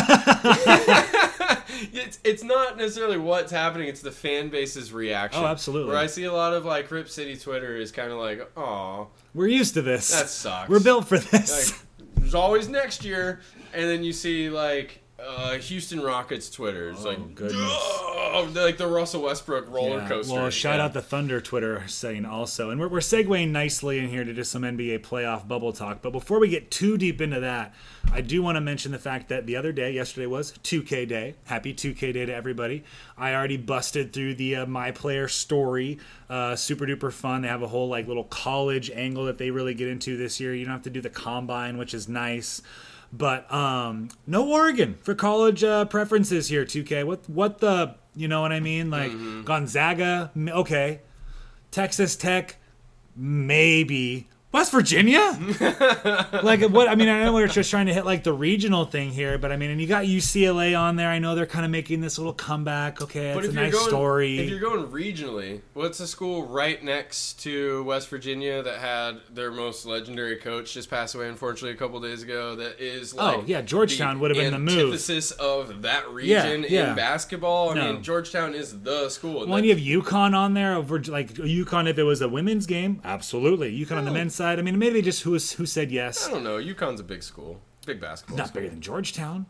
[1.92, 5.42] it's it's not necessarily what's happening; it's the fan base's reaction.
[5.42, 5.92] Oh, absolutely.
[5.92, 9.08] Where I see a lot of like Rip City Twitter is kind of like, "Oh,
[9.34, 10.10] We're used to this.
[10.10, 11.72] that sucks." We're built for this.
[11.72, 11.80] Like,
[12.16, 13.40] there's always next year,
[13.72, 16.90] and then you see like uh, Houston Rockets Twitter.
[16.90, 17.56] It's like, goodness.
[17.58, 20.08] "Oh," like the Russell Westbrook roller Yeah.
[20.08, 20.34] coaster.
[20.34, 20.84] Well, shout Yeah.
[20.84, 24.52] out the Thunder Twitter saying also, and we're, we're segueing nicely in here to just
[24.52, 26.02] some NBA playoff bubble talk.
[26.02, 27.74] But before we get too deep into that,
[28.12, 31.34] I do want to mention the fact that the other day, yesterday was 2K Day.
[31.46, 32.84] Happy 2K Day to everybody.
[33.16, 35.98] I already busted through the uh, My Player story.
[36.28, 37.40] Uh, super duper fun.
[37.42, 40.54] They have a whole like little college angle that they really get into this year.
[40.54, 42.60] You don't have to do the combine, which is nice.
[43.12, 46.64] But um, no Oregon for college uh, preferences here.
[46.64, 47.04] 2K.
[47.04, 48.90] What what the you know what I mean?
[48.90, 49.12] Like
[49.44, 51.00] Gonzaga, okay.
[51.70, 52.56] Texas Tech,
[53.14, 54.28] maybe.
[54.56, 55.38] West Virginia?
[56.42, 56.88] like what?
[56.88, 59.52] I mean, I know we're just trying to hit like the regional thing here, but
[59.52, 61.10] I mean, and you got UCLA on there.
[61.10, 63.02] I know they're kind of making this little comeback.
[63.02, 64.38] Okay, it's a nice going, story.
[64.38, 69.50] if you're going regionally, what's the school right next to West Virginia that had their
[69.50, 72.56] most legendary coach just pass away, unfortunately, a couple days ago?
[72.56, 74.86] That is oh, like Oh, yeah, Georgetown would have been the move.
[74.86, 76.90] Antithesis of that region yeah.
[76.90, 77.70] in basketball.
[77.70, 77.92] I No.
[77.92, 79.42] mean, Georgetown is the school.
[79.42, 82.28] and When that- you have UConn on there, over like UConn, if it was a
[82.28, 83.76] women's game, absolutely.
[83.78, 84.14] UConn on the Oh.
[84.14, 84.45] men's side.
[84.46, 86.26] I mean, maybe just who was, who said yes.
[86.26, 86.58] I don't know.
[86.58, 88.38] UConn's a big school, big basketball.
[88.38, 88.62] Not school.
[88.62, 89.46] bigger than Georgetown.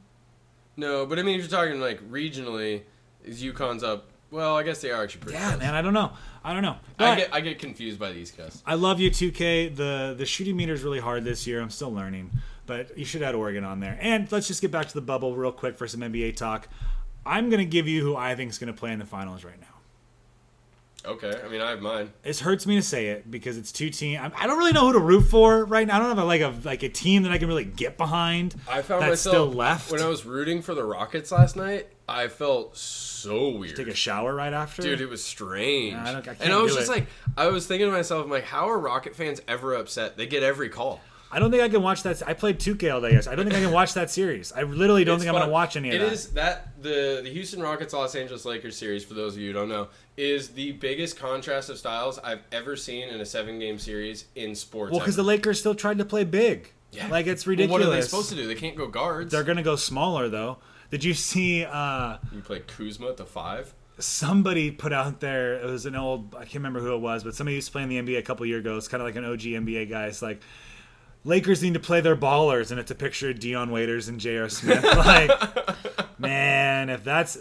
[0.77, 2.83] No, but I mean, if you're talking like regionally,
[3.25, 4.09] is UConn's up?
[4.31, 5.39] Well, I guess they are actually pretty.
[5.39, 5.61] Yeah, close.
[5.61, 5.75] man.
[5.75, 6.13] I don't know.
[6.45, 6.77] I don't know.
[6.99, 8.63] I get I get confused by these Coast.
[8.67, 9.75] I love you, 2K.
[9.75, 11.61] The the shooting meter is really hard this year.
[11.61, 12.31] I'm still learning,
[12.67, 13.99] but you should add Oregon on there.
[14.01, 16.69] And let's just get back to the bubble real quick for some NBA talk.
[17.25, 19.67] I'm gonna give you who I think is gonna play in the finals right now.
[21.07, 22.13] Okay, I mean I have mine.
[22.25, 24.21] It hurts me to say it because it's two teams.
[24.37, 25.97] I don't really know who to root for right now.
[25.97, 28.55] I don't have a, like a like a team that I can really get behind.
[28.69, 29.93] I found that's myself still left.
[29.93, 31.87] when I was rooting for the Rockets last night.
[32.09, 33.77] I felt so weird.
[33.77, 34.83] take a shower right after.
[34.83, 35.95] Dude, it was strange.
[35.97, 36.93] I don't- I can't and I was just it.
[36.93, 40.17] like, I was thinking to myself, I'm like, how are Rocket fans ever upset?
[40.17, 41.01] They get every call.
[41.37, 42.23] I don't think I can watch that.
[42.27, 43.09] I played 2K all day.
[43.09, 44.53] I don't think I can watch that series.
[44.55, 46.13] I literally don't It's think I'm going to watch any of It that.
[46.13, 49.05] is that the the Houston Rockets Los Angeles Lakers series.
[49.05, 52.75] For those of you who don't know, is the biggest contrast of styles I've ever
[52.75, 54.93] seen in a seven game series in sports.
[54.93, 55.23] Well, because the.
[55.25, 56.73] Lakers still tried to play big.
[56.93, 57.09] Yeah.
[57.09, 57.85] Like it's Well, ridiculous.
[57.85, 58.47] what are they supposed to do?
[58.47, 59.31] They can't go guards.
[59.31, 60.57] They're going to go smaller though.
[60.91, 63.75] Did you see uh, you play Kuzma at the five.
[63.99, 65.55] somebody put out there?
[65.61, 66.35] It was an old.
[66.35, 68.23] I can't remember who it was, but somebody used to play in the NBA a
[68.23, 68.77] couple years ago.
[68.79, 70.07] It's kind of like an OG NBA guy.
[70.07, 70.41] It's like.
[71.27, 74.49] Lakers need to play their ballers, and it's a picture of Dion Waiters and J.R.
[74.49, 74.83] Smith.
[74.97, 75.31] Like,
[76.19, 77.37] man, if that's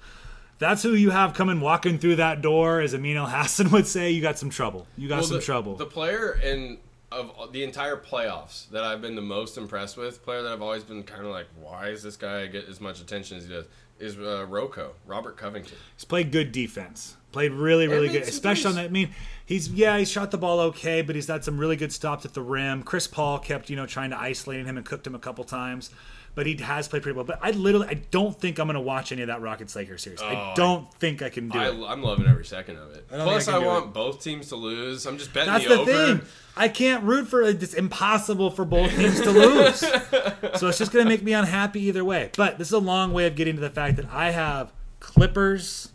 [0.58, 4.20] that's who you have coming walking through that door, as Amin Elhassan would say, you
[4.20, 4.86] got some trouble.
[4.96, 5.76] You got Well, some the, trouble.
[5.76, 6.78] The player in
[7.12, 10.84] of the entire playoffs that I've been the most impressed with, player that I've always
[10.84, 13.66] been kind of like, why is this guy get as much attention as he does?
[14.00, 15.76] Is uh, Rocco Robert Covington?
[15.94, 17.18] He's played good defense.
[17.32, 18.86] Played really, really good, some especially on that.
[18.86, 19.10] I mean,
[19.44, 22.32] he's yeah, he shot the ball okay, but he's had some really good stops at
[22.32, 22.82] the rim.
[22.82, 25.90] Chris Paul kept you know trying to isolate him and cooked him a couple times,
[26.34, 27.24] but he has played pretty well.
[27.24, 30.02] But I literally, I don't think I'm going to watch any of that Rockets Lakers
[30.02, 30.22] series.
[30.22, 31.84] I oh, I- don't think I can do I, it.
[31.86, 33.08] I'm loving every second of it.
[33.10, 33.92] don't Plus, I I, want it.
[33.92, 35.06] both teams to lose.
[35.06, 36.16] I'm just betting That's the, the over.
[36.16, 36.20] thing.
[36.56, 37.62] I can't root for it.
[37.62, 39.78] It's impossible for both teams to lose.
[40.58, 42.30] so it's just going to make me unhappy either way.
[42.36, 45.92] But this is a long way of getting to the fact that I have Clippers,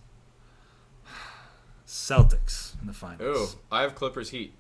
[1.88, 3.56] Celtics in the Ooh, finals.
[3.72, 4.54] I have Clippers Heat.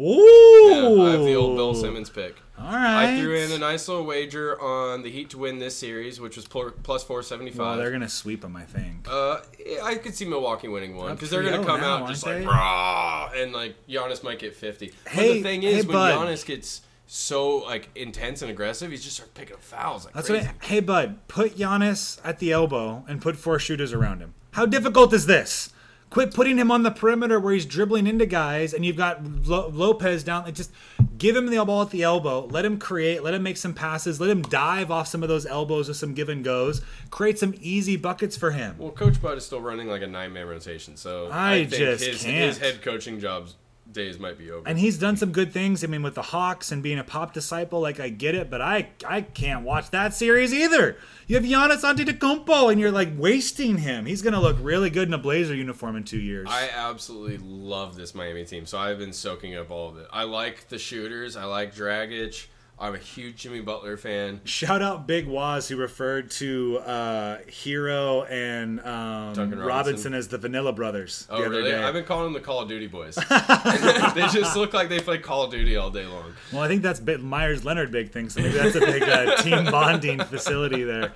[0.00, 0.96] Ooh.
[0.96, 2.36] Yeah, I have the old Bill Simmons pick.
[2.58, 3.14] All right.
[3.14, 6.36] I threw in a nice little wager on the Heat to win this series, which
[6.36, 7.58] was plus 475.
[7.58, 9.06] Well, they're going to sweep them, I think.
[9.08, 9.40] Uh,
[9.82, 12.40] I could see Milwaukee winning one because they're going to come now, out just aren't
[12.40, 12.52] like they?
[12.52, 14.92] rah, and like Giannis might get fifty.
[15.04, 16.14] but the thing hey, is, when bud.
[16.14, 20.28] Giannis gets so like intense and aggressive, he's just start picking up fouls like That's
[20.28, 20.46] crazy.
[20.46, 24.34] what I, hey, bud, put Giannis at the elbow and put four shooters around him.
[24.52, 25.70] How difficult is this?
[26.10, 29.68] Quit putting him on the perimeter where he's dribbling into guys, and you've got Lo-
[29.72, 30.44] Lopez down.
[30.44, 30.70] Like just
[31.18, 32.46] give him the ball at the elbow.
[32.46, 33.22] Let him create.
[33.22, 34.20] Let him make some passes.
[34.20, 36.80] Let him dive off some of those elbows with some give and goes.
[37.10, 38.76] Create some easy buckets for him.
[38.78, 42.04] well, Coach Bud is still running like a nine man rotation, so I think just
[42.04, 42.36] his, can't.
[42.36, 43.56] his head coaching jobs
[43.92, 44.68] days might be over.
[44.68, 45.82] and he's done some good things.
[45.82, 48.60] I mean, with the Hawks and being a pop disciple, like I get it, but
[48.60, 50.96] I I can't watch that series either.
[51.26, 54.06] You have Giannis Antetokounmpo, and you're like wasting him.
[54.06, 56.48] He's gonna look really good in a Blazer uniform in two years.
[56.50, 60.06] I absolutely love this Miami team, so I've been soaking up all of it.
[60.12, 61.36] I like the shooters.
[61.36, 62.46] I like Dragic.
[62.80, 64.40] I'm a huge Jimmy Butler fan.
[64.44, 69.58] Shout out Big Waz who referred to uh, Herro and um, Robinson.
[69.58, 70.14] Robinson.
[70.14, 71.26] as the Vanilla Brothers.
[71.28, 71.70] Oh, the other really?
[71.72, 71.82] day.
[71.82, 73.14] I've been calling them the Call of Duty boys.
[74.14, 76.34] they just look like they play Call of Duty all day long.
[76.52, 79.64] Well, I think that's Meyers Leonard big thing, so maybe that's a big uh, team
[79.64, 81.12] bonding facility there.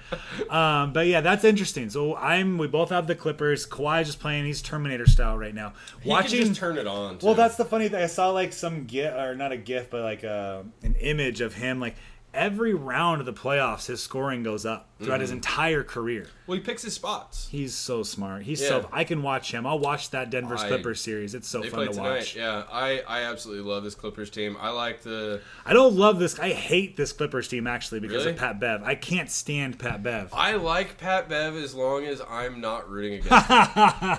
[0.50, 1.90] Um, but yeah, that's interesting.
[1.90, 3.66] So I'm we both have the Clippers.
[3.66, 4.46] Kawhi just playing.
[4.46, 5.74] He's Terminator style right now.
[6.00, 6.38] He Watching.
[6.40, 7.18] can just turn it on.
[7.22, 8.02] well, that's the funny thing.
[8.02, 11.51] I saw like some gif or not a gif, but like uh, an image of
[11.54, 11.96] him like.
[12.34, 15.36] Every round of the playoffs, his scoring goes up throughout his mm-hmm.
[15.36, 16.28] entire career.
[16.46, 17.48] well, he picks his spots.
[17.50, 18.42] He's so smart.
[18.42, 18.68] He's Yeah.
[18.68, 18.88] so.
[18.92, 19.66] I can watch him.
[19.66, 21.34] I'll watch that Denver I- Clippers series.
[21.34, 22.02] It's so fun to tonight.
[22.16, 22.36] watch.
[22.36, 24.56] Yeah, I, I absolutely love this Clippers team.
[24.60, 25.40] I like the.
[25.66, 26.38] I don't love this.
[26.38, 28.30] I hate this Clippers team actually because Really?
[28.30, 28.82] of Pat Bev.
[28.82, 30.30] I can't stand Pat Bev.
[30.32, 33.68] I like Pat Bev as long as I'm not rooting against him.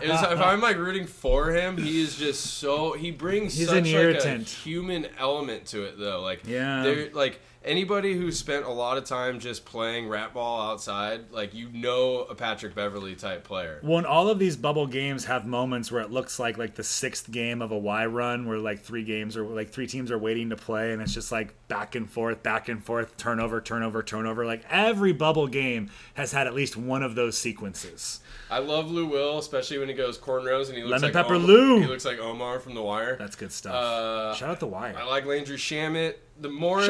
[0.34, 4.14] If I'm like rooting for him, he is just so he brings He's such an
[4.14, 6.22] like a human element to it though.
[6.22, 6.84] Like Yeah.
[6.84, 11.54] they're like anybody who spent a lot of time just playing rat ball outside, like
[11.54, 13.80] you know a Patrick Beverley type player.
[13.82, 17.32] When all of these bubble games have moments where it looks like like the sixth
[17.32, 20.50] game of a Y run, where like three games or like three teams are waiting
[20.50, 24.46] to play, and it's just like back and forth, back and forth, turnover, turnover, turnover.
[24.46, 28.20] Like every bubble game has had at least one of those sequences.
[28.50, 31.36] I love Lou Will, especially when he goes cornrows and he looks Lemon like pepper
[31.36, 31.80] Omar, Lou.
[31.82, 33.16] He looks like Omar from The Wire.
[33.18, 33.74] That's good stuff.
[33.74, 34.96] Uh, Shout out the Wire.
[34.98, 36.16] I like Landry Shamet.
[36.40, 36.88] The Morris,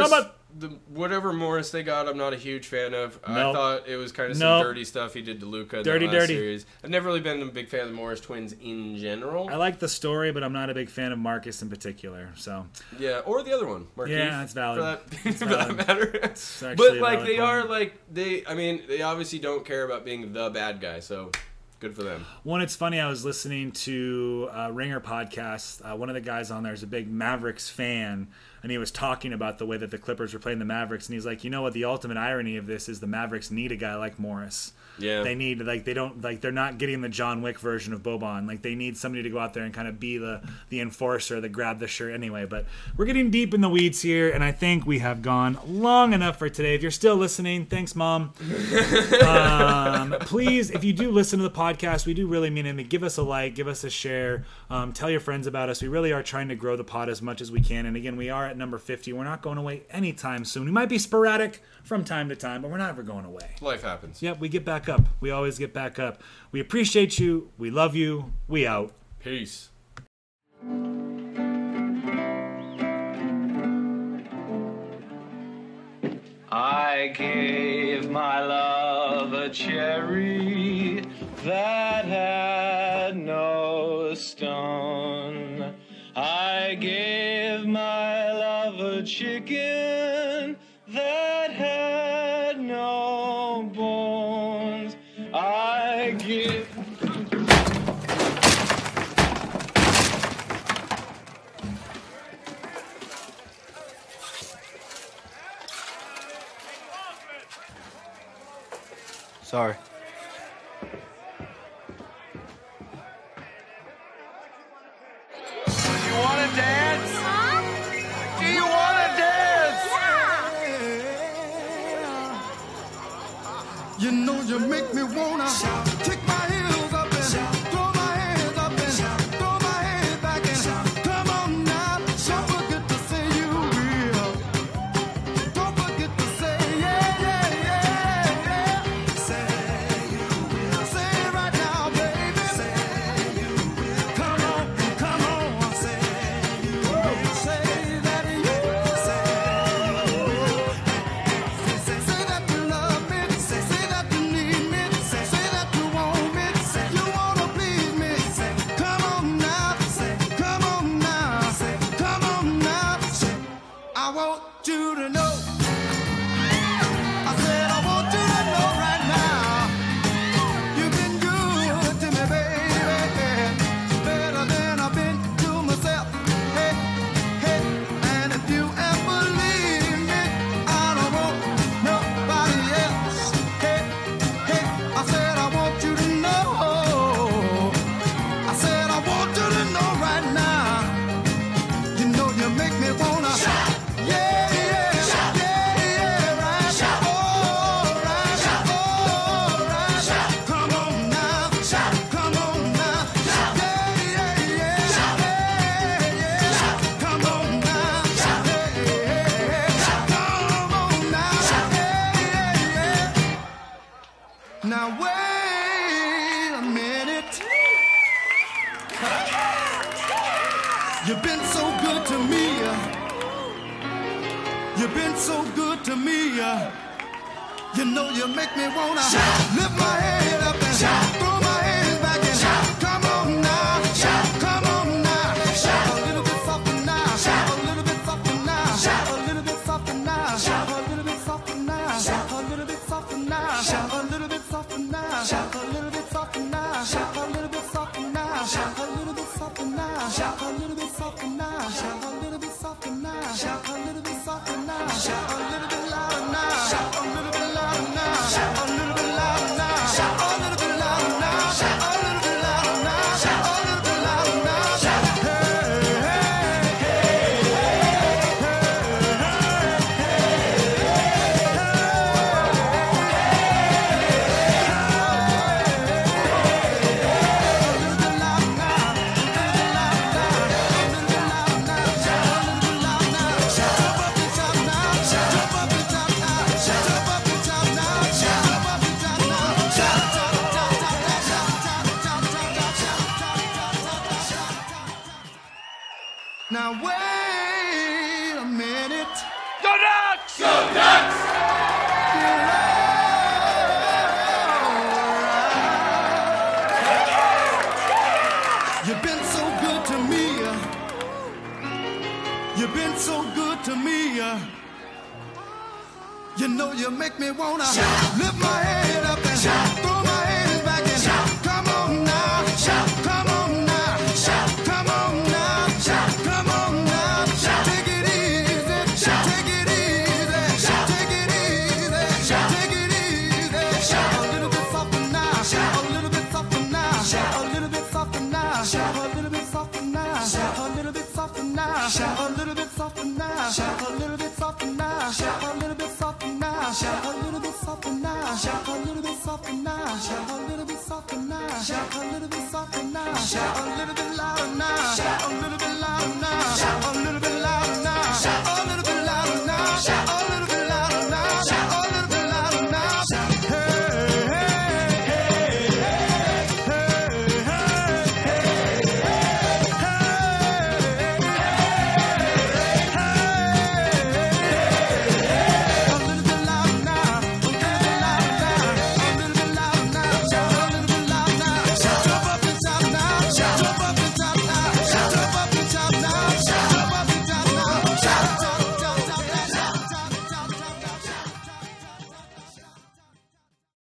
[0.55, 3.19] the whatever Morris they got, I'm not a huge fan of.
[3.25, 4.63] I thought it was kind of some Nope.
[4.63, 5.83] dirty stuff he did to Luka.
[5.83, 6.35] Dirty, the last dirty.
[6.35, 6.65] Series.
[6.83, 9.49] I've never really been a big fan of the Morris twins in general.
[9.49, 12.29] I like the story, but I'm not a big fan of Marcus in particular.
[12.35, 12.67] So
[12.99, 14.77] yeah, or the other one, Markieff, Yeah, that's valid.
[14.77, 15.77] For that, That's for valid.
[15.79, 16.75] that matter.
[16.77, 17.39] But like they point.
[17.41, 18.45] are like they.
[18.45, 20.99] I mean, they obviously don't care about being the bad guy.
[20.99, 21.31] So
[21.79, 22.25] Good for them.
[22.43, 23.01] One, it's funny.
[23.01, 25.81] I was listening to a Ringer podcast.
[25.83, 28.29] Uh, one of the guys on there is a big Mavericks fan,
[28.63, 31.13] and he was talking about the way that the Clippers were playing the Mavericks, and
[31.13, 31.73] he's like, you know what?
[31.73, 34.71] The ultimate irony of this is the Mavericks need a guy like Morris.
[34.99, 35.23] Yeah.
[35.23, 38.47] They need like they don't like they're not getting the John Wick version of Boban.
[38.47, 41.41] Like they need somebody to go out there and kind of be the the enforcer,
[41.41, 42.45] the grab the shirt anyway.
[42.45, 46.13] But we're getting deep in the weeds here, and I think we have gone long
[46.13, 46.75] enough for today.
[46.75, 48.33] If you're still listening, thanks, mom.
[49.25, 52.89] um, please, if you do listen to the podcast, we do really mean it.
[52.89, 55.81] Give us a like, give us a share, um, tell your friends about us.
[55.81, 57.85] We really are trying to grow the pod as much as we can.
[57.85, 59.11] And again, we are at number 50.
[59.13, 60.65] We're not going away anytime soon.
[60.65, 63.55] We might be sporadic from time to time, but we're not ever going away.
[63.61, 64.21] Life happens.
[64.21, 65.01] Yep, we get back up.
[65.19, 66.21] We always get back up.
[66.51, 67.49] We appreciate you.
[67.57, 68.31] We love you.
[68.47, 68.93] We out.
[69.19, 69.69] Peace.
[76.51, 81.03] I gave my love a cherry
[81.43, 85.12] that had no stone.
[89.05, 90.55] Chicken
[90.87, 94.95] that had no bones.
[95.33, 96.67] I give.
[109.43, 109.75] Sorry.